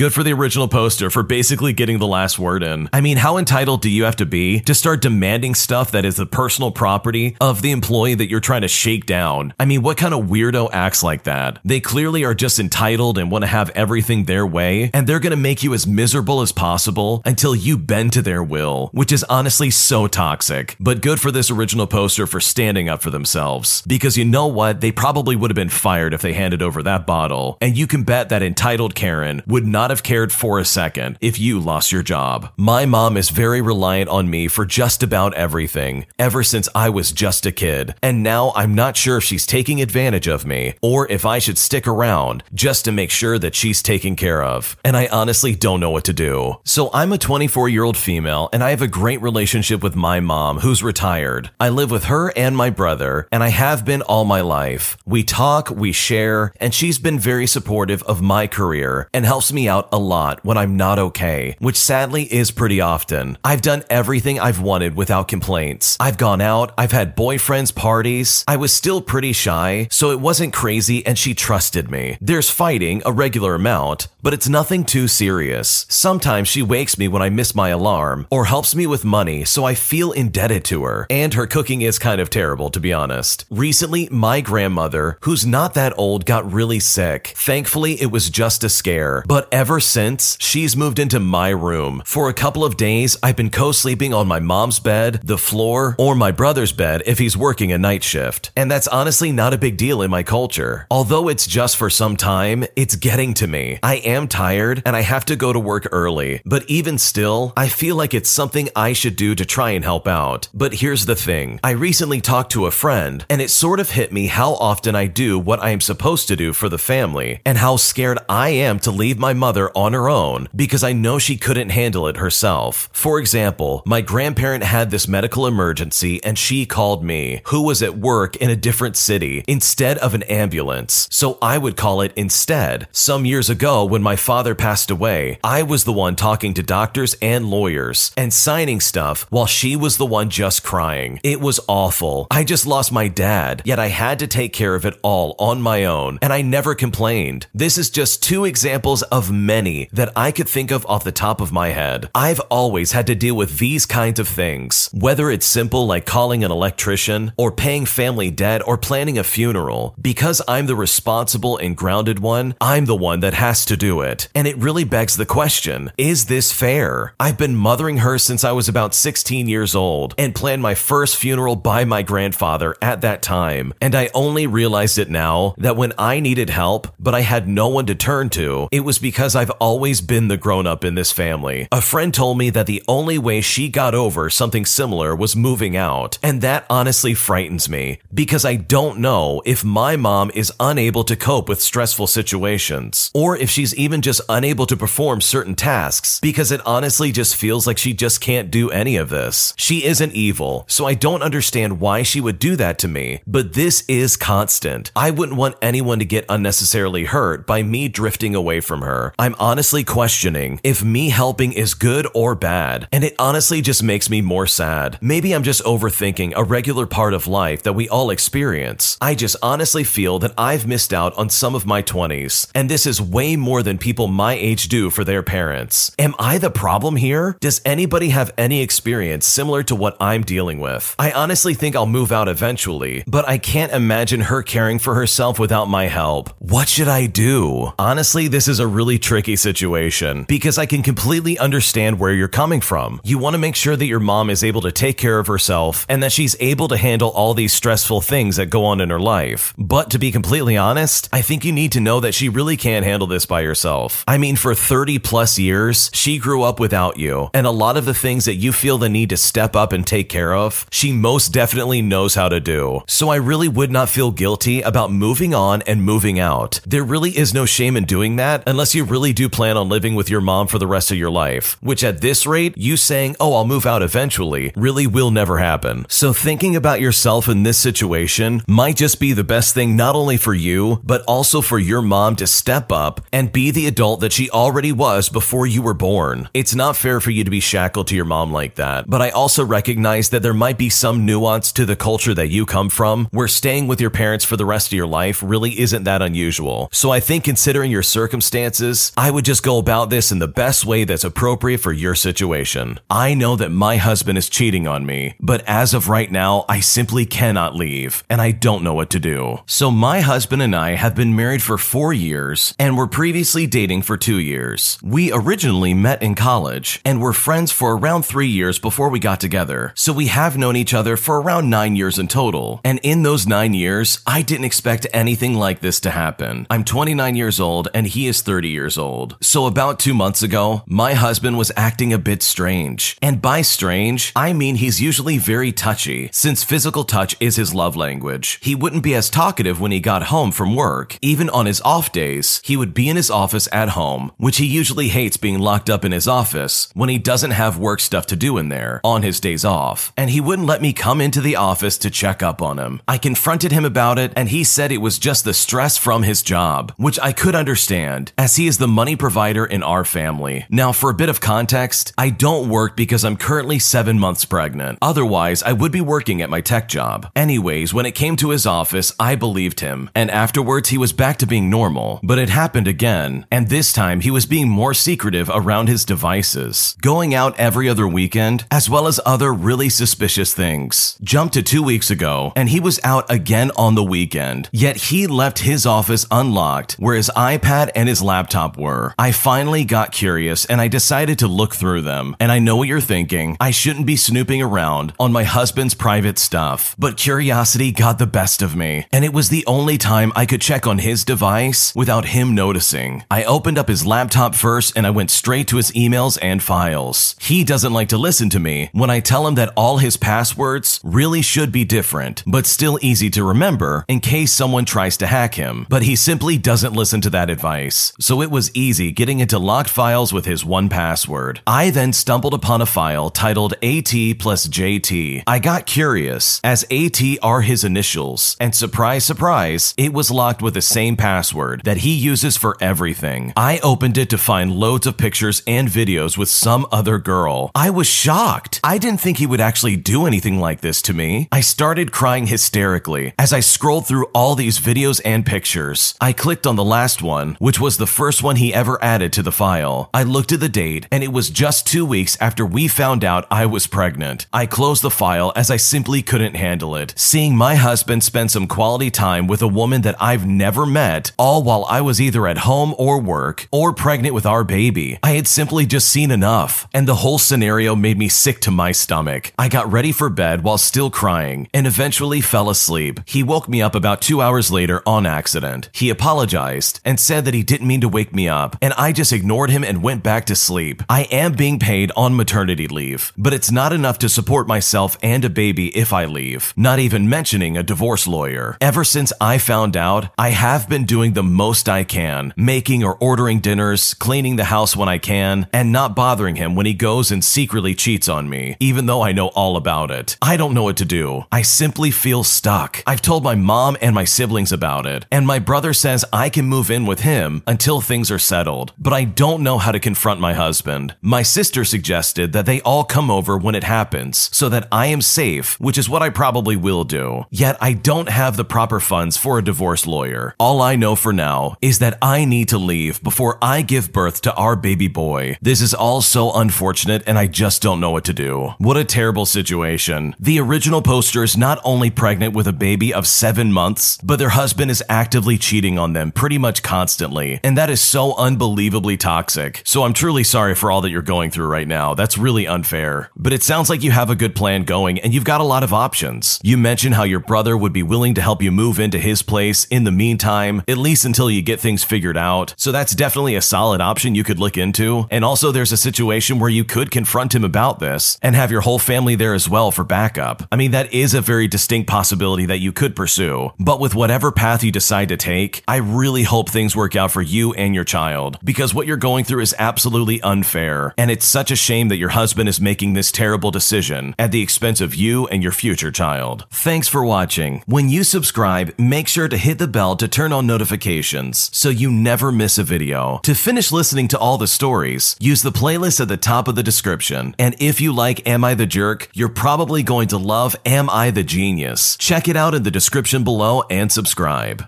Good 0.00 0.14
for 0.14 0.22
the 0.22 0.32
original 0.32 0.66
poster 0.66 1.10
for 1.10 1.22
basically 1.22 1.74
getting 1.74 1.98
the 1.98 2.06
last 2.06 2.38
word 2.38 2.62
in. 2.62 2.88
I 2.90 3.02
mean, 3.02 3.18
how 3.18 3.36
entitled 3.36 3.82
do 3.82 3.90
you 3.90 4.04
have 4.04 4.16
to 4.16 4.24
be 4.24 4.60
to 4.60 4.74
start 4.74 5.02
demanding 5.02 5.54
stuff 5.54 5.90
that 5.90 6.06
is 6.06 6.16
the 6.16 6.24
personal 6.24 6.70
property 6.70 7.36
of 7.38 7.60
the 7.60 7.70
employee 7.70 8.14
that 8.14 8.30
you're 8.30 8.40
trying 8.40 8.62
to 8.62 8.68
shake 8.68 9.04
down? 9.04 9.52
I 9.58 9.66
mean, 9.66 9.82
what 9.82 9.98
kind 9.98 10.14
of 10.14 10.24
weirdo 10.24 10.70
acts 10.72 11.02
like 11.02 11.24
that? 11.24 11.58
They 11.66 11.80
clearly 11.80 12.24
are 12.24 12.32
just 12.32 12.58
entitled 12.58 13.18
and 13.18 13.30
want 13.30 13.42
to 13.42 13.48
have 13.48 13.68
everything 13.74 14.24
their 14.24 14.46
way, 14.46 14.90
and 14.94 15.06
they're 15.06 15.20
going 15.20 15.32
to 15.32 15.36
make 15.36 15.62
you 15.62 15.74
as 15.74 15.86
miserable 15.86 16.40
as 16.40 16.50
possible 16.50 17.20
until 17.26 17.54
you 17.54 17.76
bend 17.76 18.14
to 18.14 18.22
their 18.22 18.42
will, 18.42 18.88
which 18.94 19.12
is 19.12 19.22
honestly 19.24 19.68
so 19.68 20.06
toxic. 20.06 20.76
But 20.80 21.02
good 21.02 21.20
for 21.20 21.30
this 21.30 21.50
original 21.50 21.86
poster 21.86 22.26
for 22.26 22.40
standing 22.40 22.88
up 22.88 23.02
for 23.02 23.10
themselves. 23.10 23.82
Because 23.82 24.16
you 24.16 24.24
know 24.24 24.46
what? 24.46 24.80
They 24.80 24.92
probably 24.92 25.36
would 25.36 25.50
have 25.50 25.56
been 25.56 25.68
fired 25.68 26.14
if 26.14 26.22
they 26.22 26.32
handed 26.32 26.62
over 26.62 26.82
that 26.84 27.06
bottle. 27.06 27.58
And 27.60 27.76
you 27.76 27.86
can 27.86 28.02
bet 28.02 28.30
that 28.30 28.42
entitled 28.42 28.94
Karen 28.94 29.42
would 29.46 29.66
not 29.66 29.89
have 29.90 30.02
cared 30.02 30.32
for 30.32 30.58
a 30.58 30.64
second 30.64 31.18
if 31.20 31.38
you 31.38 31.60
lost 31.60 31.92
your 31.92 32.02
job. 32.02 32.52
My 32.56 32.86
mom 32.86 33.16
is 33.16 33.30
very 33.30 33.60
reliant 33.60 34.08
on 34.08 34.30
me 34.30 34.48
for 34.48 34.64
just 34.64 35.02
about 35.02 35.34
everything, 35.34 36.06
ever 36.18 36.42
since 36.42 36.68
I 36.74 36.88
was 36.88 37.12
just 37.12 37.46
a 37.46 37.52
kid. 37.52 37.94
And 38.02 38.22
now 38.22 38.52
I'm 38.56 38.74
not 38.74 38.96
sure 38.96 39.18
if 39.18 39.24
she's 39.24 39.46
taking 39.46 39.80
advantage 39.80 40.26
of 40.26 40.46
me 40.46 40.74
or 40.82 41.06
if 41.10 41.24
I 41.26 41.38
should 41.38 41.58
stick 41.58 41.86
around 41.86 42.42
just 42.54 42.84
to 42.86 42.92
make 42.92 43.10
sure 43.10 43.38
that 43.38 43.54
she's 43.54 43.82
taken 43.82 44.16
care 44.16 44.42
of. 44.42 44.76
And 44.84 44.96
I 44.96 45.06
honestly 45.08 45.54
don't 45.54 45.80
know 45.80 45.90
what 45.90 46.04
to 46.04 46.12
do. 46.12 46.56
So 46.64 46.90
I'm 46.92 47.12
a 47.12 47.18
24 47.18 47.68
year 47.68 47.84
old 47.84 47.96
female 47.96 48.48
and 48.52 48.64
I 48.64 48.70
have 48.70 48.82
a 48.82 48.88
great 48.88 49.20
relationship 49.20 49.82
with 49.82 49.94
my 49.94 50.20
mom 50.20 50.58
who's 50.58 50.82
retired. 50.82 51.50
I 51.60 51.68
live 51.68 51.90
with 51.90 52.04
her 52.04 52.32
and 52.36 52.56
my 52.56 52.70
brother, 52.70 53.28
and 53.32 53.42
I 53.42 53.48
have 53.48 53.84
been 53.84 54.02
all 54.02 54.24
my 54.24 54.40
life. 54.40 54.96
We 55.04 55.24
talk, 55.24 55.70
we 55.70 55.92
share, 55.92 56.52
and 56.60 56.74
she's 56.74 56.98
been 56.98 57.18
very 57.18 57.46
supportive 57.46 58.02
of 58.04 58.22
my 58.22 58.46
career 58.46 59.08
and 59.12 59.24
helps 59.24 59.52
me 59.52 59.68
out 59.70 59.88
a 59.92 59.98
lot 59.98 60.44
when 60.44 60.58
I'm 60.58 60.76
not 60.76 60.98
okay, 60.98 61.56
which 61.60 61.76
sadly 61.76 62.24
is 62.24 62.50
pretty 62.50 62.82
often. 62.82 63.38
I've 63.42 63.62
done 63.62 63.84
everything 63.88 64.38
I've 64.38 64.60
wanted 64.60 64.96
without 64.96 65.28
complaints. 65.28 65.96
I've 65.98 66.18
gone 66.18 66.42
out, 66.42 66.74
I've 66.76 66.92
had 66.92 67.16
boyfriends, 67.16 67.74
parties. 67.74 68.44
I 68.46 68.56
was 68.56 68.74
still 68.74 69.00
pretty 69.00 69.32
shy, 69.32 69.88
so 69.90 70.10
it 70.10 70.20
wasn't 70.20 70.52
crazy 70.52 71.06
and 71.06 71.16
she 71.16 71.32
trusted 71.32 71.90
me. 71.90 72.18
There's 72.20 72.50
fighting, 72.50 73.00
a 73.06 73.12
regular 73.12 73.54
amount, 73.54 74.08
but 74.22 74.34
it's 74.34 74.48
nothing 74.48 74.84
too 74.84 75.08
serious. 75.08 75.86
Sometimes 75.88 76.48
she 76.48 76.62
wakes 76.62 76.98
me 76.98 77.08
when 77.08 77.22
I 77.22 77.30
miss 77.30 77.54
my 77.54 77.70
alarm 77.70 78.26
or 78.30 78.44
helps 78.44 78.74
me 78.74 78.86
with 78.86 79.04
money, 79.04 79.44
so 79.44 79.64
I 79.64 79.74
feel 79.74 80.12
indebted 80.12 80.64
to 80.66 80.84
her. 80.84 81.06
And 81.08 81.32
her 81.34 81.46
cooking 81.46 81.82
is 81.82 81.98
kind 81.98 82.20
of 82.20 82.28
terrible, 82.28 82.70
to 82.70 82.80
be 82.80 82.92
honest. 82.92 83.46
Recently, 83.50 84.08
my 84.10 84.40
grandmother, 84.40 85.16
who's 85.22 85.46
not 85.46 85.74
that 85.74 85.96
old, 85.96 86.26
got 86.26 86.52
really 86.52 86.80
sick. 86.80 87.32
Thankfully, 87.36 88.00
it 88.00 88.10
was 88.10 88.28
just 88.30 88.64
a 88.64 88.68
scare. 88.68 89.22
But 89.26 89.48
ever 89.60 89.78
since, 89.78 90.38
she's 90.40 90.74
moved 90.74 90.98
into 90.98 91.20
my 91.20 91.50
room. 91.50 92.00
For 92.06 92.30
a 92.30 92.32
couple 92.32 92.64
of 92.64 92.78
days, 92.78 93.18
I've 93.22 93.36
been 93.36 93.50
co 93.50 93.72
sleeping 93.72 94.14
on 94.14 94.26
my 94.26 94.40
mom's 94.40 94.80
bed, 94.80 95.20
the 95.22 95.36
floor, 95.36 95.94
or 95.98 96.14
my 96.14 96.30
brother's 96.30 96.72
bed 96.72 97.02
if 97.04 97.18
he's 97.18 97.36
working 97.36 97.70
a 97.70 97.76
night 97.76 98.02
shift. 98.02 98.52
And 98.56 98.70
that's 98.70 98.88
honestly 98.88 99.32
not 99.32 99.52
a 99.52 99.58
big 99.58 99.76
deal 99.76 100.00
in 100.00 100.10
my 100.10 100.22
culture. 100.22 100.86
Although 100.90 101.28
it's 101.28 101.46
just 101.46 101.76
for 101.76 101.90
some 101.90 102.16
time, 102.16 102.64
it's 102.74 102.96
getting 102.96 103.34
to 103.34 103.46
me. 103.46 103.78
I 103.82 103.96
am 103.96 104.28
tired 104.28 104.80
and 104.86 104.96
I 104.96 105.02
have 105.02 105.26
to 105.26 105.36
go 105.36 105.52
to 105.52 105.60
work 105.60 105.86
early. 105.92 106.40
But 106.46 106.64
even 106.70 106.96
still, 106.96 107.52
I 107.54 107.68
feel 107.68 107.96
like 107.96 108.14
it's 108.14 108.30
something 108.30 108.70
I 108.74 108.94
should 108.94 109.14
do 109.14 109.34
to 109.34 109.44
try 109.44 109.72
and 109.72 109.84
help 109.84 110.08
out. 110.08 110.48
But 110.54 110.76
here's 110.76 111.04
the 111.04 111.14
thing 111.28 111.60
I 111.62 111.72
recently 111.72 112.22
talked 112.22 112.52
to 112.52 112.64
a 112.64 112.70
friend, 112.70 113.26
and 113.28 113.42
it 113.42 113.50
sort 113.50 113.78
of 113.78 113.90
hit 113.90 114.10
me 114.10 114.28
how 114.28 114.54
often 114.54 114.94
I 114.96 115.06
do 115.06 115.38
what 115.38 115.60
I 115.60 115.68
am 115.68 115.82
supposed 115.82 116.28
to 116.28 116.36
do 116.36 116.54
for 116.54 116.70
the 116.70 116.78
family, 116.78 117.42
and 117.44 117.58
how 117.58 117.76
scared 117.76 118.20
I 118.26 118.48
am 118.48 118.78
to 118.80 118.90
leave 118.90 119.18
my 119.18 119.34
mother 119.34 119.49
on 119.58 119.92
her 119.92 120.08
own 120.08 120.48
because 120.54 120.84
I 120.84 120.92
know 120.92 121.18
she 121.18 121.36
couldn't 121.36 121.70
handle 121.70 122.06
it 122.06 122.18
herself. 122.18 122.88
For 122.92 123.18
example, 123.18 123.82
my 123.84 124.00
grandparent 124.00 124.64
had 124.64 124.90
this 124.90 125.08
medical 125.08 125.46
emergency 125.46 126.22
and 126.24 126.38
she 126.38 126.66
called 126.66 127.04
me, 127.04 127.42
who 127.46 127.62
was 127.62 127.82
at 127.82 127.98
work 127.98 128.36
in 128.36 128.50
a 128.50 128.56
different 128.56 128.96
city, 128.96 129.44
instead 129.46 129.98
of 129.98 130.14
an 130.14 130.22
ambulance. 130.24 131.08
So 131.10 131.38
I 131.42 131.58
would 131.58 131.76
call 131.76 132.00
it 132.00 132.12
instead. 132.16 132.86
Some 132.92 133.24
years 133.24 133.50
ago, 133.50 133.84
when 133.84 134.02
my 134.02 134.16
father 134.16 134.54
passed 134.54 134.90
away, 134.90 135.38
I 135.42 135.62
was 135.62 135.84
the 135.84 135.92
one 135.92 136.16
talking 136.16 136.54
to 136.54 136.62
doctors 136.62 137.16
and 137.20 137.50
lawyers 137.50 138.12
and 138.16 138.32
signing 138.32 138.80
stuff 138.80 139.26
while 139.30 139.46
she 139.46 139.76
was 139.76 139.96
the 139.96 140.06
one 140.06 140.30
just 140.30 140.62
crying. 140.62 141.20
It 141.22 141.40
was 141.40 141.60
awful. 141.68 142.26
I 142.30 142.44
just 142.44 142.66
lost 142.66 142.92
my 142.92 143.08
dad, 143.08 143.62
yet 143.64 143.78
I 143.78 143.88
had 143.88 144.18
to 144.20 144.26
take 144.26 144.52
care 144.52 144.74
of 144.74 144.86
it 144.86 144.98
all 145.02 145.34
on 145.38 145.60
my 145.62 145.84
own, 145.84 146.18
and 146.22 146.32
I 146.32 146.42
never 146.42 146.74
complained. 146.74 147.46
This 147.54 147.78
is 147.78 147.90
just 147.90 148.22
two 148.22 148.44
examples 148.44 149.02
of 149.04 149.30
many 149.46 149.88
that 149.92 150.12
I 150.16 150.32
could 150.32 150.48
think 150.48 150.70
of 150.70 150.86
off 150.86 151.04
the 151.04 151.12
top 151.12 151.40
of 151.40 151.52
my 151.52 151.68
head. 151.68 152.10
I've 152.14 152.40
always 152.50 152.92
had 152.92 153.06
to 153.08 153.14
deal 153.14 153.34
with 153.34 153.58
these 153.58 153.86
kinds 153.86 154.18
of 154.20 154.28
things, 154.28 154.88
whether 154.92 155.30
it's 155.30 155.46
simple 155.46 155.86
like 155.86 156.06
calling 156.06 156.44
an 156.44 156.50
electrician, 156.50 157.32
or 157.36 157.52
paying 157.52 157.86
family 157.86 158.30
debt, 158.30 158.66
or 158.66 158.76
planning 158.76 159.18
a 159.18 159.24
funeral. 159.24 159.94
Because 160.00 160.42
I'm 160.48 160.66
the 160.66 160.76
responsible 160.76 161.56
and 161.56 161.76
grounded 161.76 162.18
one, 162.18 162.54
I'm 162.60 162.86
the 162.86 162.96
one 162.96 163.20
that 163.20 163.34
has 163.34 163.64
to 163.66 163.76
do 163.76 164.00
it. 164.00 164.28
And 164.34 164.46
it 164.46 164.56
really 164.56 164.84
begs 164.84 165.16
the 165.16 165.26
question 165.26 165.92
is 165.96 166.26
this 166.26 166.52
fair? 166.52 167.14
I've 167.18 167.38
been 167.38 167.56
mothering 167.56 167.98
her 167.98 168.18
since 168.18 168.44
I 168.44 168.52
was 168.52 168.68
about 168.68 168.94
16 168.94 169.48
years 169.48 169.74
old 169.74 170.14
and 170.18 170.34
planned 170.34 170.62
my 170.62 170.74
first 170.74 171.16
funeral 171.16 171.56
by 171.56 171.84
my 171.84 172.02
grandfather 172.02 172.76
at 172.82 173.00
that 173.02 173.22
time. 173.22 173.74
And 173.80 173.94
I 173.94 174.10
only 174.14 174.46
realized 174.46 174.98
it 174.98 175.10
now 175.10 175.54
that 175.58 175.76
when 175.76 175.92
I 175.98 176.20
needed 176.20 176.50
help, 176.50 176.88
but 176.98 177.14
I 177.14 177.20
had 177.20 177.48
no 177.48 177.68
one 177.68 177.86
to 177.86 177.94
turn 177.94 178.30
to, 178.30 178.68
it 178.70 178.80
was 178.80 178.98
because 178.98 179.29
I've 179.36 179.50
always 179.60 180.00
been 180.00 180.28
the 180.28 180.36
grown 180.36 180.66
up 180.66 180.84
in 180.84 180.94
this 180.94 181.12
family. 181.12 181.68
A 181.70 181.80
friend 181.80 182.12
told 182.12 182.38
me 182.38 182.50
that 182.50 182.66
the 182.66 182.82
only 182.88 183.18
way 183.18 183.40
she 183.40 183.68
got 183.68 183.94
over 183.94 184.30
something 184.30 184.64
similar 184.64 185.14
was 185.14 185.36
moving 185.36 185.76
out. 185.76 186.18
And 186.22 186.40
that 186.40 186.66
honestly 186.70 187.14
frightens 187.14 187.68
me 187.68 188.00
because 188.12 188.44
I 188.44 188.56
don't 188.56 188.98
know 188.98 189.42
if 189.44 189.64
my 189.64 189.96
mom 189.96 190.30
is 190.34 190.52
unable 190.58 191.04
to 191.04 191.16
cope 191.16 191.48
with 191.48 191.60
stressful 191.60 192.06
situations 192.06 193.10
or 193.14 193.36
if 193.36 193.50
she's 193.50 193.74
even 193.74 194.02
just 194.02 194.20
unable 194.28 194.66
to 194.66 194.76
perform 194.76 195.20
certain 195.20 195.54
tasks 195.54 196.20
because 196.20 196.50
it 196.50 196.64
honestly 196.66 197.12
just 197.12 197.36
feels 197.36 197.66
like 197.66 197.78
she 197.78 197.92
just 197.92 198.20
can't 198.20 198.50
do 198.50 198.70
any 198.70 198.96
of 198.96 199.08
this. 199.08 199.54
She 199.56 199.84
isn't 199.84 200.14
evil, 200.14 200.64
so 200.68 200.86
I 200.86 200.94
don't 200.94 201.22
understand 201.22 201.80
why 201.80 202.02
she 202.02 202.20
would 202.20 202.38
do 202.38 202.56
that 202.56 202.78
to 202.80 202.88
me, 202.88 203.22
but 203.26 203.52
this 203.52 203.84
is 203.88 204.16
constant. 204.16 204.90
I 204.96 205.10
wouldn't 205.10 205.38
want 205.38 205.56
anyone 205.62 205.98
to 205.98 206.04
get 206.04 206.24
unnecessarily 206.28 207.04
hurt 207.04 207.46
by 207.46 207.62
me 207.62 207.88
drifting 207.88 208.34
away 208.34 208.60
from 208.60 208.82
her. 208.82 209.12
I'm 209.20 209.36
honestly 209.38 209.84
questioning 209.84 210.60
if 210.64 210.82
me 210.82 211.10
helping 211.10 211.52
is 211.52 211.74
good 211.74 212.08
or 212.14 212.34
bad, 212.34 212.88
and 212.90 213.04
it 213.04 213.14
honestly 213.18 213.60
just 213.60 213.82
makes 213.82 214.08
me 214.08 214.22
more 214.22 214.46
sad. 214.46 214.96
Maybe 215.02 215.34
I'm 215.34 215.42
just 215.42 215.62
overthinking 215.64 216.32
a 216.34 216.42
regular 216.42 216.86
part 216.86 217.12
of 217.12 217.26
life 217.26 217.62
that 217.64 217.74
we 217.74 217.86
all 217.86 218.08
experience. 218.08 218.96
I 218.98 219.14
just 219.14 219.36
honestly 219.42 219.84
feel 219.84 220.18
that 220.20 220.32
I've 220.38 220.66
missed 220.66 220.94
out 220.94 221.14
on 221.18 221.28
some 221.28 221.54
of 221.54 221.66
my 221.66 221.82
20s, 221.82 222.50
and 222.54 222.70
this 222.70 222.86
is 222.86 223.02
way 223.02 223.36
more 223.36 223.62
than 223.62 223.76
people 223.76 224.08
my 224.08 224.32
age 224.32 224.68
do 224.68 224.88
for 224.88 225.04
their 225.04 225.22
parents. 225.22 225.94
Am 225.98 226.14
I 226.18 226.38
the 226.38 226.50
problem 226.50 226.96
here? 226.96 227.36
Does 227.40 227.60
anybody 227.62 228.08
have 228.08 228.32
any 228.38 228.62
experience 228.62 229.26
similar 229.26 229.62
to 229.64 229.76
what 229.76 229.98
I'm 230.00 230.22
dealing 230.22 230.60
with? 230.60 230.96
I 230.98 231.12
honestly 231.12 231.52
think 231.52 231.76
I'll 231.76 231.84
move 231.84 232.10
out 232.10 232.28
eventually, 232.28 233.04
but 233.06 233.28
I 233.28 233.36
can't 233.36 233.72
imagine 233.72 234.22
her 234.22 234.42
caring 234.42 234.78
for 234.78 234.94
herself 234.94 235.38
without 235.38 235.68
my 235.68 235.88
help. 235.88 236.30
What 236.38 236.70
should 236.70 236.88
I 236.88 237.04
do? 237.04 237.74
Honestly, 237.78 238.26
this 238.26 238.48
is 238.48 238.60
a 238.60 238.66
really 238.66 238.98
tricky 239.10 239.34
situation 239.34 240.22
because 240.28 240.56
I 240.56 240.66
can 240.66 240.84
completely 240.84 241.36
understand 241.36 241.98
where 241.98 242.12
you're 242.12 242.28
coming 242.28 242.60
from. 242.60 243.00
You 243.02 243.18
want 243.18 243.34
to 243.34 243.38
make 243.38 243.56
sure 243.56 243.74
that 243.74 243.86
your 243.86 243.98
mom 243.98 244.30
is 244.30 244.44
able 244.44 244.60
to 244.60 244.70
take 244.70 244.98
care 244.98 245.18
of 245.18 245.26
herself 245.26 245.84
and 245.88 246.00
that 246.04 246.12
she's 246.12 246.36
able 246.38 246.68
to 246.68 246.76
handle 246.76 247.10
all 247.10 247.34
these 247.34 247.52
stressful 247.52 248.02
things 248.02 248.36
that 248.36 248.50
go 248.50 248.64
on 248.64 248.80
in 248.80 248.88
her 248.88 249.00
life. 249.00 249.52
But 249.58 249.90
to 249.90 249.98
be 249.98 250.12
completely 250.12 250.56
honest, 250.56 251.08
I 251.12 251.22
think 251.22 251.44
you 251.44 251.50
need 251.50 251.72
to 251.72 251.80
know 251.80 251.98
that 251.98 252.14
she 252.14 252.28
really 252.28 252.56
can't 252.56 252.86
handle 252.86 253.08
this 253.08 253.26
by 253.26 253.42
herself. 253.42 254.04
I 254.06 254.16
mean, 254.16 254.36
for 254.36 254.54
30 254.54 255.00
plus 255.00 255.40
years, 255.40 255.90
she 255.92 256.18
grew 256.18 256.44
up 256.44 256.60
without 256.60 256.96
you, 256.96 257.30
and 257.34 257.48
a 257.48 257.50
lot 257.50 257.76
of 257.76 257.86
the 257.86 257.94
things 257.94 258.26
that 258.26 258.36
you 258.36 258.52
feel 258.52 258.78
the 258.78 258.88
need 258.88 259.10
to 259.10 259.16
step 259.16 259.56
up 259.56 259.72
and 259.72 259.84
take 259.84 260.08
care 260.08 260.32
of, 260.36 260.66
she 260.70 260.92
most 260.92 261.32
definitely 261.32 261.82
knows 261.82 262.14
how 262.14 262.28
to 262.28 262.38
do. 262.38 262.82
So 262.86 263.08
I 263.08 263.16
really 263.16 263.48
would 263.48 263.72
not 263.72 263.88
feel 263.88 264.12
guilty 264.12 264.60
about 264.60 264.92
moving 264.92 265.34
on 265.34 265.62
and 265.62 265.82
moving 265.82 266.20
out. 266.20 266.60
There 266.64 266.84
really 266.84 267.18
is 267.18 267.34
no 267.34 267.44
shame 267.44 267.76
in 267.76 267.86
doing 267.86 268.14
that 268.14 268.44
unless 268.46 268.72
you 268.72 268.84
really 268.84 268.99
do 269.00 269.28
plan 269.28 269.56
on 269.56 269.68
living 269.68 269.94
with 269.94 270.10
your 270.10 270.20
mom 270.20 270.46
for 270.46 270.58
the 270.58 270.66
rest 270.66 270.90
of 270.90 270.96
your 270.96 271.10
life, 271.10 271.56
which 271.60 271.82
at 271.82 272.00
this 272.00 272.26
rate, 272.26 272.54
you 272.56 272.76
saying, 272.76 273.16
oh, 273.18 273.34
I'll 273.34 273.46
move 273.46 273.66
out 273.66 273.82
eventually, 273.82 274.52
really 274.54 274.86
will 274.86 275.10
never 275.10 275.38
happen. 275.38 275.86
So 275.88 276.12
thinking 276.12 276.54
about 276.54 276.80
yourself 276.80 277.28
in 277.28 277.42
this 277.42 277.58
situation 277.58 278.42
might 278.46 278.76
just 278.76 279.00
be 279.00 279.12
the 279.12 279.24
best 279.24 279.54
thing 279.54 279.74
not 279.74 279.96
only 279.96 280.16
for 280.16 280.34
you, 280.34 280.80
but 280.84 281.02
also 281.08 281.40
for 281.40 281.58
your 281.58 281.82
mom 281.82 282.16
to 282.16 282.26
step 282.26 282.70
up 282.70 283.00
and 283.12 283.32
be 283.32 283.50
the 283.50 283.66
adult 283.66 284.00
that 284.00 284.12
she 284.12 284.28
already 284.30 284.72
was 284.72 285.08
before 285.08 285.46
you 285.46 285.62
were 285.62 285.74
born. 285.74 286.28
It's 286.34 286.54
not 286.54 286.76
fair 286.76 287.00
for 287.00 287.10
you 287.10 287.24
to 287.24 287.30
be 287.30 287.40
shackled 287.40 287.86
to 287.88 287.96
your 287.96 288.04
mom 288.04 288.32
like 288.32 288.56
that, 288.56 288.88
but 288.88 289.00
I 289.00 289.10
also 289.10 289.44
recognize 289.44 290.10
that 290.10 290.22
there 290.22 290.34
might 290.34 290.58
be 290.58 290.68
some 290.68 291.06
nuance 291.06 291.52
to 291.52 291.64
the 291.64 291.76
culture 291.76 292.14
that 292.14 292.28
you 292.28 292.44
come 292.46 292.68
from 292.68 293.08
where 293.10 293.28
staying 293.28 293.66
with 293.66 293.80
your 293.80 293.90
parents 293.90 294.24
for 294.24 294.36
the 294.36 294.46
rest 294.46 294.68
of 294.68 294.72
your 294.74 294.86
life 294.86 295.22
really 295.22 295.58
isn't 295.58 295.84
that 295.84 296.02
unusual. 296.02 296.68
So 296.72 296.90
I 296.90 297.00
think 297.00 297.24
considering 297.24 297.70
your 297.70 297.82
circumstances, 297.82 298.89
I 298.96 299.10
would 299.10 299.24
just 299.24 299.42
go 299.42 299.58
about 299.58 299.90
this 299.90 300.12
in 300.12 300.18
the 300.18 300.28
best 300.28 300.64
way 300.64 300.84
that's 300.84 301.04
appropriate 301.04 301.58
for 301.58 301.72
your 301.72 301.94
situation. 301.94 302.78
I 302.90 303.14
know 303.14 303.36
that 303.36 303.50
my 303.50 303.76
husband 303.76 304.18
is 304.18 304.28
cheating 304.28 304.66
on 304.66 304.84
me, 304.84 305.14
but 305.20 305.42
as 305.46 305.74
of 305.74 305.88
right 305.88 306.10
now, 306.10 306.44
I 306.48 306.60
simply 306.60 307.06
cannot 307.06 307.54
leave, 307.54 308.04
and 308.08 308.20
I 308.20 308.30
don't 308.32 308.64
know 308.64 308.74
what 308.74 308.90
to 308.90 309.00
do. 309.00 309.38
So 309.46 309.70
my 309.70 310.00
husband 310.00 310.42
and 310.42 310.54
I 310.54 310.74
have 310.74 310.94
been 310.94 311.16
married 311.16 311.42
for 311.42 311.58
four 311.58 311.92
years 311.92 312.54
and 312.58 312.76
were 312.76 312.86
previously 312.86 313.46
dating 313.46 313.82
for 313.82 313.96
two 313.96 314.18
years. 314.18 314.78
We 314.82 315.12
originally 315.12 315.74
met 315.74 316.02
in 316.02 316.14
college 316.14 316.80
and 316.84 317.00
were 317.00 317.12
friends 317.12 317.52
for 317.52 317.76
around 317.76 318.02
three 318.02 318.28
years 318.28 318.58
before 318.58 318.88
we 318.88 318.98
got 318.98 319.20
together. 319.20 319.72
So 319.76 319.92
we 319.92 320.06
have 320.08 320.36
known 320.38 320.56
each 320.56 320.74
other 320.74 320.96
for 320.96 321.20
around 321.20 321.48
nine 321.50 321.76
years 321.76 321.98
in 321.98 322.08
total. 322.08 322.60
And 322.64 322.80
in 322.82 323.02
those 323.02 323.26
nine 323.26 323.54
years, 323.54 324.00
I 324.06 324.22
didn't 324.22 324.44
expect 324.46 324.86
anything 324.92 325.34
like 325.34 325.60
this 325.60 325.80
to 325.80 325.90
happen. 325.90 326.46
I'm 326.50 326.64
29 326.64 327.14
years 327.14 327.40
old 327.40 327.68
and 327.74 327.86
he 327.86 328.06
is 328.06 328.20
30 328.20 328.48
years 328.48 328.69
old. 328.78 329.16
So 329.20 329.46
about 329.46 329.78
two 329.78 329.94
months 329.94 330.22
ago, 330.22 330.62
my 330.66 330.94
husband 330.94 331.38
was 331.38 331.52
acting 331.56 331.92
a 331.92 331.98
bit 331.98 332.22
strange. 332.22 332.96
And 333.00 333.22
by 333.22 333.42
strange, 333.42 334.12
I 334.14 334.32
mean 334.32 334.56
he's 334.56 334.80
usually 334.80 335.18
very 335.18 335.52
touchy, 335.52 336.10
since 336.12 336.44
physical 336.44 336.84
touch 336.84 337.16
is 337.20 337.36
his 337.36 337.54
love 337.54 337.76
language. 337.76 338.38
He 338.42 338.54
wouldn't 338.54 338.82
be 338.82 338.94
as 338.94 339.10
talkative 339.10 339.60
when 339.60 339.72
he 339.72 339.80
got 339.80 340.04
home 340.04 340.32
from 340.32 340.54
work. 340.54 340.98
Even 341.02 341.28
on 341.30 341.46
his 341.46 341.60
off 341.62 341.92
days, 341.92 342.40
he 342.44 342.56
would 342.56 342.74
be 342.74 342.88
in 342.88 342.96
his 342.96 343.10
office 343.10 343.48
at 343.52 343.70
home, 343.70 344.12
which 344.16 344.36
he 344.36 344.46
usually 344.46 344.88
hates 344.88 345.16
being 345.16 345.38
locked 345.38 345.70
up 345.70 345.84
in 345.84 345.92
his 345.92 346.08
office 346.08 346.68
when 346.74 346.88
he 346.88 346.98
doesn't 346.98 347.32
have 347.32 347.58
work 347.58 347.80
stuff 347.80 348.06
to 348.06 348.16
do 348.16 348.38
in 348.38 348.48
there 348.48 348.80
on 348.84 349.02
his 349.02 349.20
days 349.20 349.44
off. 349.44 349.92
And 349.96 350.10
he 350.10 350.20
wouldn't 350.20 350.48
let 350.48 350.62
me 350.62 350.72
come 350.72 351.00
into 351.00 351.20
the 351.20 351.36
office 351.36 351.78
to 351.78 351.90
check 351.90 352.22
up 352.22 352.40
on 352.40 352.58
him. 352.58 352.80
I 352.86 352.98
confronted 352.98 353.52
him 353.52 353.64
about 353.64 353.98
it, 353.98 354.12
and 354.16 354.28
he 354.28 354.44
said 354.44 354.70
it 354.70 354.78
was 354.78 354.98
just 354.98 355.24
the 355.24 355.34
stress 355.34 355.76
from 355.76 356.02
his 356.02 356.22
job, 356.22 356.72
which 356.76 356.98
I 357.00 357.12
could 357.12 357.34
understand, 357.34 358.12
as 358.16 358.36
he 358.36 358.46
is 358.46 358.58
the 358.60 358.68
money 358.68 358.94
provider 358.94 359.44
in 359.44 359.64
our 359.64 359.84
family. 359.84 360.46
Now, 360.48 360.70
for 360.70 360.90
a 360.90 360.94
bit 360.94 361.08
of 361.08 361.20
context, 361.20 361.92
I 361.98 362.10
don't 362.10 362.48
work 362.48 362.76
because 362.76 363.04
I'm 363.04 363.16
currently 363.16 363.58
seven 363.58 363.98
months 363.98 364.24
pregnant. 364.24 364.78
Otherwise, 364.80 365.42
I 365.42 365.52
would 365.52 365.72
be 365.72 365.80
working 365.80 366.22
at 366.22 366.30
my 366.30 366.40
tech 366.40 366.68
job. 366.68 367.10
Anyways, 367.16 367.74
when 367.74 367.86
it 367.86 367.96
came 367.96 368.14
to 368.16 368.30
his 368.30 368.46
office, 368.46 368.92
I 369.00 369.16
believed 369.16 369.60
him, 369.60 369.90
and 369.94 370.10
afterwards 370.10 370.68
he 370.68 370.78
was 370.78 370.92
back 370.92 371.16
to 371.18 371.26
being 371.26 371.50
normal. 371.50 371.98
But 372.02 372.18
it 372.18 372.28
happened 372.28 372.68
again, 372.68 373.26
and 373.30 373.48
this 373.48 373.72
time 373.72 374.02
he 374.02 374.10
was 374.10 374.26
being 374.26 374.48
more 374.48 374.74
secretive 374.74 375.30
around 375.32 375.68
his 375.68 375.84
devices, 375.84 376.76
going 376.82 377.14
out 377.14 377.38
every 377.40 377.68
other 377.68 377.88
weekend, 377.88 378.44
as 378.50 378.70
well 378.70 378.86
as 378.86 379.00
other 379.04 379.32
really 379.32 379.70
suspicious 379.70 380.34
things. 380.34 380.98
Jump 381.02 381.32
to 381.32 381.42
two 381.42 381.62
weeks 381.62 381.90
ago, 381.90 382.32
and 382.36 382.50
he 382.50 382.60
was 382.60 382.78
out 382.84 383.10
again 383.10 383.50
on 383.56 383.74
the 383.74 383.82
weekend, 383.82 384.48
yet 384.52 384.76
he 384.76 385.06
left 385.06 385.38
his 385.40 385.64
office 385.64 386.06
unlocked 386.10 386.74
where 386.74 386.96
his 386.96 387.10
iPad 387.16 387.70
and 387.74 387.88
his 387.88 388.02
laptop 388.02 388.49
were. 388.56 388.94
I 388.98 389.12
finally 389.12 389.64
got 389.64 389.92
curious 389.92 390.44
and 390.44 390.60
I 390.60 390.68
decided 390.68 391.18
to 391.20 391.28
look 391.28 391.54
through 391.54 391.82
them. 391.82 392.16
And 392.20 392.32
I 392.32 392.38
know 392.38 392.56
what 392.56 392.68
you're 392.68 392.80
thinking. 392.80 393.36
I 393.40 393.50
shouldn't 393.50 393.86
be 393.86 393.96
snooping 393.96 394.42
around 394.42 394.92
on 394.98 395.12
my 395.12 395.24
husband's 395.24 395.74
private 395.74 396.18
stuff. 396.18 396.74
But 396.78 396.96
curiosity 396.96 397.72
got 397.72 397.98
the 397.98 398.06
best 398.06 398.42
of 398.42 398.56
me, 398.56 398.86
and 398.92 399.04
it 399.04 399.12
was 399.12 399.28
the 399.28 399.44
only 399.46 399.78
time 399.78 400.12
I 400.16 400.26
could 400.26 400.40
check 400.40 400.66
on 400.66 400.78
his 400.78 401.04
device 401.04 401.74
without 401.74 402.06
him 402.06 402.34
noticing. 402.34 403.04
I 403.10 403.24
opened 403.24 403.58
up 403.58 403.68
his 403.68 403.86
laptop 403.86 404.34
first 404.34 404.76
and 404.76 404.86
I 404.86 404.90
went 404.90 405.10
straight 405.10 405.48
to 405.48 405.56
his 405.56 405.70
emails 405.72 406.18
and 406.22 406.42
files. 406.42 407.16
He 407.20 407.44
doesn't 407.44 407.72
like 407.72 407.88
to 407.88 407.98
listen 407.98 408.30
to 408.30 408.40
me 408.40 408.70
when 408.72 408.90
I 408.90 409.00
tell 409.00 409.26
him 409.26 409.34
that 409.34 409.52
all 409.56 409.78
his 409.78 409.96
passwords 409.96 410.80
really 410.82 411.22
should 411.22 411.52
be 411.52 411.64
different, 411.64 412.22
but 412.26 412.46
still 412.46 412.78
easy 412.80 413.10
to 413.10 413.24
remember 413.24 413.84
in 413.88 414.00
case 414.00 414.32
someone 414.32 414.64
tries 414.64 414.96
to 414.98 415.06
hack 415.06 415.34
him. 415.34 415.66
But 415.68 415.82
he 415.82 415.96
simply 415.96 416.38
doesn't 416.38 416.72
listen 416.72 417.00
to 417.02 417.10
that 417.10 417.30
advice. 417.30 417.92
So 418.00 418.22
it 418.22 418.30
was 418.30 418.39
easy 418.54 418.92
getting 418.92 419.18
into 419.18 419.38
locked 419.38 419.68
files 419.68 420.12
with 420.12 420.24
his 420.24 420.44
one 420.44 420.68
password. 420.68 421.40
I 421.46 421.70
then 421.70 421.92
stumbled 421.92 422.32
upon 422.32 422.62
a 422.62 422.66
file 422.66 423.10
titled 423.10 423.54
AT 423.62 423.92
plus 424.18 424.46
JT. 424.46 425.24
I 425.26 425.38
got 425.40 425.66
curious, 425.66 426.40
as 426.44 426.64
AT 426.70 427.02
are 427.22 427.42
his 427.42 427.64
initials, 427.64 428.36
and 428.40 428.54
surprise, 428.54 429.04
surprise, 429.04 429.74
it 429.76 429.92
was 429.92 430.10
locked 430.10 430.40
with 430.40 430.54
the 430.54 430.62
same 430.62 430.96
password 430.96 431.62
that 431.64 431.78
he 431.78 431.94
uses 431.94 432.36
for 432.36 432.56
everything. 432.60 433.32
I 433.36 433.58
opened 433.58 433.98
it 433.98 434.08
to 434.10 434.18
find 434.18 434.52
loads 434.52 434.86
of 434.86 434.96
pictures 434.96 435.42
and 435.46 435.68
videos 435.68 436.16
with 436.16 436.28
some 436.28 436.66
other 436.70 436.98
girl. 436.98 437.50
I 437.54 437.70
was 437.70 437.86
shocked. 437.86 438.60
I 438.62 438.78
didn't 438.78 439.00
think 439.00 439.18
he 439.18 439.26
would 439.26 439.40
actually 439.40 439.76
do 439.76 440.06
anything 440.06 440.38
like 440.38 440.60
this 440.60 440.80
to 440.82 440.94
me. 440.94 441.28
I 441.32 441.40
started 441.40 441.92
crying 441.92 442.26
hysterically 442.26 443.12
as 443.18 443.32
I 443.32 443.40
scrolled 443.40 443.86
through 443.86 444.06
all 444.14 444.34
these 444.34 444.58
videos 444.60 445.00
and 445.04 445.26
pictures. 445.26 445.94
I 446.00 446.12
clicked 446.12 446.46
on 446.46 446.56
the 446.56 446.64
last 446.64 447.02
one, 447.02 447.36
which 447.38 447.60
was 447.60 447.76
the 447.76 447.86
first 447.86 448.22
one 448.22 448.29
he 448.36 448.54
ever 448.54 448.82
added 448.82 449.12
to 449.12 449.22
the 449.22 449.32
file. 449.32 449.90
I 449.92 450.02
looked 450.02 450.32
at 450.32 450.40
the 450.40 450.48
date, 450.48 450.86
and 450.90 451.02
it 451.02 451.12
was 451.12 451.30
just 451.30 451.66
two 451.66 451.84
weeks 451.84 452.16
after 452.20 452.44
we 452.44 452.68
found 452.68 453.04
out 453.04 453.26
I 453.30 453.46
was 453.46 453.66
pregnant. 453.66 454.26
I 454.32 454.46
closed 454.46 454.82
the 454.82 454.90
file 454.90 455.32
as 455.36 455.50
I 455.50 455.56
simply 455.56 456.02
couldn't 456.02 456.34
handle 456.34 456.76
it. 456.76 456.94
Seeing 456.96 457.36
my 457.36 457.54
husband 457.54 458.04
spend 458.04 458.30
some 458.30 458.46
quality 458.46 458.90
time 458.90 459.26
with 459.26 459.42
a 459.42 459.48
woman 459.48 459.82
that 459.82 460.00
I've 460.00 460.26
never 460.26 460.66
met, 460.66 461.12
all 461.18 461.42
while 461.42 461.66
I 461.68 461.80
was 461.80 462.00
either 462.00 462.26
at 462.26 462.38
home 462.38 462.74
or 462.78 463.00
work, 463.00 463.48
or 463.50 463.72
pregnant 463.72 464.14
with 464.14 464.26
our 464.26 464.44
baby. 464.44 464.98
I 465.02 465.12
had 465.12 465.26
simply 465.26 465.66
just 465.66 465.88
seen 465.88 466.10
enough, 466.10 466.68
and 466.72 466.86
the 466.86 466.96
whole 466.96 467.18
scenario 467.18 467.74
made 467.74 467.98
me 467.98 468.08
sick 468.08 468.40
to 468.40 468.50
my 468.50 468.72
stomach. 468.72 469.32
I 469.38 469.48
got 469.48 469.70
ready 469.70 469.92
for 469.92 470.08
bed 470.08 470.42
while 470.44 470.58
still 470.58 470.90
crying, 470.90 471.48
and 471.52 471.66
eventually 471.66 472.20
fell 472.20 472.50
asleep. 472.50 473.00
He 473.06 473.22
woke 473.22 473.48
me 473.48 473.62
up 473.62 473.74
about 473.74 474.00
two 474.00 474.20
hours 474.20 474.50
later 474.50 474.82
on 474.86 475.06
accident. 475.06 475.68
He 475.72 475.90
apologized 475.90 476.80
and 476.84 476.98
said 476.98 477.24
that 477.24 477.34
he 477.34 477.42
didn't 477.42 477.66
mean 477.66 477.80
to 477.80 477.88
wake 477.88 478.14
me 478.14 478.19
up, 478.28 478.56
and 478.60 478.72
I 478.74 478.92
just 478.92 479.12
ignored 479.12 479.50
him 479.50 479.64
and 479.64 479.82
went 479.82 480.02
back 480.02 480.24
to 480.26 480.36
sleep. 480.36 480.82
I 480.88 481.02
am 481.04 481.32
being 481.32 481.58
paid 481.58 481.92
on 481.96 482.16
maternity 482.16 482.68
leave, 482.68 483.12
but 483.16 483.32
it's 483.32 483.50
not 483.50 483.72
enough 483.72 483.98
to 483.98 484.08
support 484.08 484.48
myself 484.48 484.98
and 485.02 485.24
a 485.24 485.30
baby 485.30 485.68
if 485.76 485.92
I 485.92 486.04
leave, 486.04 486.52
not 486.56 486.78
even 486.78 487.08
mentioning 487.08 487.56
a 487.56 487.62
divorce 487.62 488.06
lawyer. 488.06 488.56
Ever 488.60 488.84
since 488.84 489.12
I 489.20 489.38
found 489.38 489.76
out, 489.76 490.08
I 490.18 490.30
have 490.30 490.68
been 490.68 490.84
doing 490.84 491.12
the 491.12 491.22
most 491.22 491.68
I 491.68 491.84
can, 491.84 492.34
making 492.36 492.84
or 492.84 492.96
ordering 492.96 493.40
dinners, 493.40 493.94
cleaning 493.94 494.36
the 494.36 494.44
house 494.44 494.76
when 494.76 494.88
I 494.88 494.98
can, 494.98 495.48
and 495.52 495.72
not 495.72 495.96
bothering 495.96 496.36
him 496.36 496.54
when 496.54 496.66
he 496.66 496.74
goes 496.74 497.10
and 497.10 497.24
secretly 497.24 497.74
cheats 497.74 498.08
on 498.08 498.28
me, 498.28 498.56
even 498.60 498.86
though 498.86 499.02
I 499.02 499.12
know 499.12 499.28
all 499.28 499.56
about 499.56 499.90
it. 499.90 500.16
I 500.20 500.36
don't 500.36 500.54
know 500.54 500.64
what 500.64 500.76
to 500.78 500.84
do. 500.84 501.24
I 501.32 501.42
simply 501.42 501.90
feel 501.90 502.24
stuck. 502.24 502.82
I've 502.86 503.02
told 503.02 503.24
my 503.24 503.34
mom 503.34 503.76
and 503.80 503.94
my 503.94 504.04
siblings 504.04 504.52
about 504.52 504.86
it, 504.86 505.06
and 505.10 505.26
my 505.26 505.38
brother 505.38 505.72
says 505.72 506.04
I 506.12 506.28
can 506.28 506.46
move 506.46 506.70
in 506.70 506.86
with 506.86 507.00
him 507.00 507.42
until 507.46 507.80
things 507.80 508.09
are 508.10 508.18
settled, 508.18 508.72
but 508.78 508.92
I 508.92 509.04
don't 509.04 509.42
know 509.42 509.58
how 509.58 509.72
to 509.72 509.78
confront 509.78 510.20
my 510.20 510.34
husband. 510.34 510.96
My 511.00 511.22
sister 511.22 511.64
suggested 511.64 512.32
that 512.32 512.46
they 512.46 512.60
all 512.62 512.84
come 512.84 513.10
over 513.10 513.36
when 513.36 513.54
it 513.54 513.64
happens 513.64 514.30
so 514.32 514.48
that 514.48 514.68
I 514.72 514.86
am 514.86 515.02
safe, 515.02 515.58
which 515.60 515.78
is 515.78 515.88
what 515.88 516.02
I 516.02 516.10
probably 516.10 516.56
will 516.56 516.84
do. 516.84 517.24
Yet 517.30 517.56
I 517.60 517.72
don't 517.72 518.08
have 518.08 518.36
the 518.36 518.44
proper 518.44 518.80
funds 518.80 519.16
for 519.16 519.38
a 519.38 519.44
divorce 519.44 519.86
lawyer. 519.86 520.34
All 520.38 520.62
I 520.62 520.76
know 520.76 520.96
for 520.96 521.12
now 521.12 521.56
is 521.60 521.78
that 521.78 521.98
I 522.00 522.24
need 522.24 522.48
to 522.48 522.58
leave 522.58 523.02
before 523.02 523.38
I 523.42 523.62
give 523.62 523.92
birth 523.92 524.22
to 524.22 524.34
our 524.34 524.56
baby 524.56 524.88
boy. 524.88 525.36
This 525.40 525.60
is 525.60 525.74
all 525.74 526.02
so 526.02 526.32
unfortunate 526.32 527.02
and 527.06 527.18
I 527.18 527.26
just 527.26 527.62
don't 527.62 527.80
know 527.80 527.90
what 527.90 528.04
to 528.04 528.12
do. 528.12 528.54
What 528.58 528.76
a 528.76 528.84
terrible 528.84 529.26
situation. 529.26 530.14
The 530.18 530.40
original 530.40 530.82
poster 530.82 531.22
is 531.22 531.36
not 531.36 531.60
only 531.64 531.90
pregnant 531.90 532.34
with 532.34 532.46
a 532.46 532.52
baby 532.52 532.92
of 532.94 533.06
seven 533.06 533.52
months, 533.52 533.98
but 534.02 534.18
their 534.18 534.30
husband 534.30 534.70
is 534.70 534.82
actively 534.88 535.38
cheating 535.38 535.78
on 535.78 535.92
them 535.92 536.12
pretty 536.12 536.38
much 536.38 536.62
constantly. 536.62 537.40
And 537.42 537.56
that 537.56 537.70
is 537.70 537.80
so 537.80 537.99
unbelievably 538.08 538.96
toxic. 538.96 539.62
So 539.64 539.84
I'm 539.84 539.92
truly 539.92 540.24
sorry 540.24 540.54
for 540.54 540.70
all 540.70 540.80
that 540.80 540.90
you're 540.90 541.02
going 541.02 541.30
through 541.30 541.46
right 541.46 541.68
now. 541.68 541.94
That's 541.94 542.18
really 542.18 542.46
unfair. 542.46 543.10
But 543.16 543.32
it 543.32 543.42
sounds 543.42 543.68
like 543.68 543.82
you 543.82 543.90
have 543.90 544.10
a 544.10 544.14
good 544.14 544.34
plan 544.34 544.64
going 544.64 544.98
and 544.98 545.12
you've 545.12 545.24
got 545.24 545.40
a 545.40 545.44
lot 545.44 545.62
of 545.62 545.72
options. 545.72 546.40
You 546.42 546.56
mentioned 546.56 546.94
how 546.94 547.04
your 547.04 547.20
brother 547.20 547.56
would 547.56 547.72
be 547.72 547.82
willing 547.82 548.14
to 548.14 548.22
help 548.22 548.42
you 548.42 548.50
move 548.50 548.80
into 548.80 548.98
his 548.98 549.22
place 549.22 549.66
in 549.66 549.84
the 549.84 549.92
meantime, 549.92 550.62
at 550.66 550.78
least 550.78 551.04
until 551.04 551.30
you 551.30 551.42
get 551.42 551.60
things 551.60 551.84
figured 551.84 552.16
out. 552.16 552.54
So 552.56 552.72
that's 552.72 552.94
definitely 552.94 553.36
a 553.36 553.42
solid 553.42 553.80
option 553.80 554.14
you 554.14 554.24
could 554.24 554.38
look 554.38 554.56
into. 554.56 555.06
And 555.10 555.24
also, 555.24 555.52
there's 555.52 555.72
a 555.72 555.76
situation 555.76 556.38
where 556.38 556.50
you 556.50 556.64
could 556.64 556.90
confront 556.90 557.34
him 557.34 557.44
about 557.44 557.78
this 557.78 558.18
and 558.22 558.34
have 558.34 558.50
your 558.50 558.62
whole 558.62 558.78
family 558.78 559.14
there 559.14 559.34
as 559.34 559.48
well 559.48 559.70
for 559.70 559.84
backup. 559.84 560.42
I 560.50 560.56
mean, 560.56 560.70
that 560.70 560.92
is 560.92 561.14
a 561.14 561.20
very 561.20 561.48
distinct 561.48 561.88
possibility 561.88 562.46
that 562.46 562.60
you 562.60 562.72
could 562.72 562.96
pursue. 562.96 563.50
But 563.58 563.80
with 563.80 563.94
whatever 563.94 564.32
path 564.32 564.64
you 564.64 564.72
decide 564.72 565.08
to 565.08 565.16
take, 565.16 565.62
I 565.68 565.76
really 565.76 566.22
hope 566.22 566.48
things 566.48 566.76
work 566.76 566.96
out 566.96 567.10
for 567.10 567.22
you 567.22 567.52
and 567.54 567.74
your 567.80 567.84
child 567.86 568.38
because 568.44 568.74
what 568.74 568.86
you're 568.86 568.98
going 568.98 569.24
through 569.24 569.40
is 569.40 569.54
absolutely 569.58 570.20
unfair. 570.20 570.92
And 570.98 571.10
it's 571.10 571.24
such 571.24 571.50
a 571.50 571.56
shame 571.56 571.88
that 571.88 571.96
your 571.96 572.10
husband 572.10 572.46
is 572.46 572.60
making 572.60 572.92
this 572.92 573.10
terrible 573.10 573.50
decision 573.50 574.14
at 574.18 574.32
the 574.32 574.42
expense 574.42 574.82
of 574.82 574.94
you 574.94 575.26
and 575.28 575.42
your 575.42 575.52
future 575.52 575.90
child. 575.90 576.44
Thanks 576.50 576.88
for 576.88 577.02
watching. 577.02 577.62
When 577.64 577.88
you 577.88 578.04
subscribe, 578.04 578.74
make 578.78 579.08
sure 579.08 579.28
to 579.28 579.38
hit 579.38 579.58
the 579.58 579.66
bell 579.66 579.96
to 579.96 580.08
turn 580.08 580.30
on 580.30 580.46
notifications 580.46 581.48
so 581.56 581.70
you 581.70 581.90
never 581.90 582.30
miss 582.30 582.58
a 582.58 582.64
video. 582.64 583.20
To 583.22 583.34
finish 583.34 583.72
listening 583.72 584.08
to 584.08 584.18
all 584.18 584.36
the 584.36 584.46
stories, 584.46 585.16
use 585.18 585.40
the 585.40 585.58
playlist 585.62 586.00
at 586.00 586.08
the 586.08 586.18
top 586.18 586.46
of 586.46 586.56
the 586.56 586.62
description. 586.62 587.34
And 587.38 587.56
if 587.58 587.80
you 587.80 587.94
like 587.94 588.28
Am 588.28 588.44
I 588.44 588.52
the 588.52 588.66
Jerk, 588.66 589.08
you're 589.14 589.30
probably 589.30 589.82
going 589.82 590.08
to 590.08 590.18
love 590.18 590.54
Am 590.66 590.90
I 590.90 591.10
the 591.10 591.24
Genius. 591.24 591.96
Check 591.96 592.28
it 592.28 592.36
out 592.36 592.54
in 592.54 592.62
the 592.62 592.70
description 592.70 593.24
below 593.24 593.62
and 593.70 593.90
subscribe. 593.90 594.66